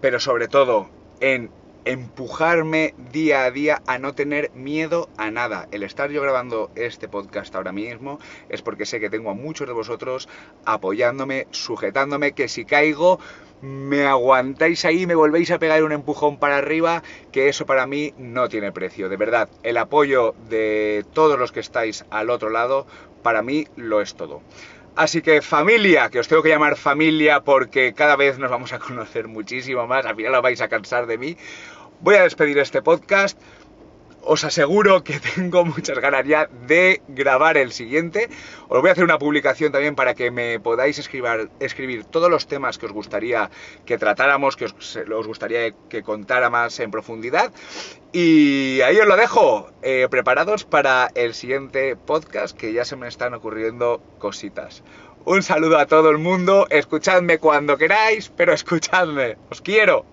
Pero 0.02 0.20
sobre 0.20 0.48
todo 0.48 0.90
en 1.20 1.50
empujarme 1.86 2.96
día 3.12 3.46
a 3.46 3.52
día 3.52 3.82
a 3.88 4.00
no 4.00 4.14
tener 4.14 4.52
miedo 4.52 5.10
a 5.18 5.32
nada. 5.32 5.68
El 5.72 5.84
estar 5.84 6.10
yo 6.10 6.22
grabando 6.22 6.72
este 6.76 7.08
podcast 7.08 7.56
ahora 7.56 7.72
mismo 7.72 8.20
es 8.50 8.62
porque 8.62 8.86
sé 8.86 9.00
que 9.00 9.10
tengo 9.10 9.30
a 9.30 9.36
muchos 9.36 9.68
de 9.68 9.74
vosotros 9.74 10.28
apoyándome, 10.66 11.48
sujetándome, 11.52 12.34
que 12.34 12.48
si 12.48 12.66
caigo 12.66 13.20
me 13.62 14.06
aguantáis 14.06 14.84
ahí, 14.86 15.08
me 15.08 15.16
volvéis 15.16 15.52
a 15.52 15.60
pegar 15.60 15.84
un 15.84 15.92
empujón 15.92 16.38
para 16.38 16.58
arriba, 16.58 17.04
que 17.32 17.50
eso 17.50 17.66
para 17.66 17.88
mí 17.88 18.14
no 18.18 18.50
tiene 18.50 18.72
precio. 18.72 19.10
De 19.10 19.18
verdad, 19.18 19.50
el 19.64 19.78
apoyo 19.78 20.36
de 20.50 21.06
todos 21.14 21.40
los 21.40 21.52
que 21.52 21.62
estáis 21.62 22.06
al 22.10 22.30
otro 22.30 22.50
lado, 22.50 22.86
para 23.24 23.42
mí 23.42 23.68
lo 23.76 24.02
es 24.02 24.16
todo. 24.16 24.42
Así 24.96 25.22
que 25.22 25.42
familia, 25.42 26.10
que 26.10 26.20
os 26.20 26.28
tengo 26.30 26.42
que 26.42 26.48
llamar 26.48 26.78
familia 26.78 27.42
porque 27.42 27.94
cada 27.94 28.16
vez 28.16 28.40
nos 28.40 28.50
vamos 28.50 28.72
a 28.72 28.80
conocer 28.80 29.28
muchísimo 29.28 29.86
más, 29.88 30.06
al 30.06 30.16
final 30.16 30.36
os 30.36 30.42
vais 30.42 30.62
a 30.62 30.70
cansar 30.70 31.06
de 31.06 31.18
mí. 31.18 31.38
Voy 32.02 32.16
a 32.16 32.24
despedir 32.24 32.58
este 32.60 32.82
podcast. 32.82 33.40
Os 34.22 34.44
aseguro 34.44 35.04
que 35.04 35.20
tengo 35.36 35.64
muchas 35.64 36.00
ganas 36.00 36.26
ya 36.28 36.50
de 36.68 37.02
grabar 37.08 37.58
el 37.58 37.72
siguiente. 37.72 38.30
Os 38.68 38.82
voy 38.82 38.90
a 38.90 38.92
hacer 38.94 39.04
una 39.04 39.20
publicación 39.20 39.72
también 39.72 39.96
para 39.96 40.14
que 40.14 40.32
me 40.32 40.60
podáis 40.60 40.98
escribir, 40.98 42.04
todos 42.06 42.30
los 42.30 42.48
temas 42.48 42.78
que 42.78 42.88
os 42.88 42.92
gustaría 42.92 43.50
que 43.86 43.98
tratáramos, 43.98 44.56
que 44.56 44.66
os, 44.66 45.28
gustaría 45.28 45.72
que 45.90 46.04
contara 46.04 46.50
más 46.50 46.80
en 46.80 46.92
profundidad. 46.92 47.54
Y 48.12 48.82
ahí 48.82 48.98
os 48.98 49.08
lo 49.08 49.16
dejo, 49.16 49.72
eh, 49.82 50.08
preparados 50.10 50.64
para 50.66 51.10
el 51.16 51.34
siguiente 51.34 51.96
podcast, 51.96 52.58
que 52.58 52.74
ya 52.74 52.84
se 52.84 52.96
me 52.96 53.08
están 53.08 53.34
ocurriendo 53.34 54.02
cositas. 54.20 54.84
Un 55.24 55.42
saludo 55.44 55.80
a 55.80 55.88
todo 55.88 56.10
el 56.12 56.18
mundo, 56.18 56.68
escuchadme 56.70 57.40
cuando 57.40 57.78
queráis, 57.78 58.30
pero 58.30 58.54
escuchadme, 58.54 59.38
os 59.50 59.62
quiero. 59.62 60.06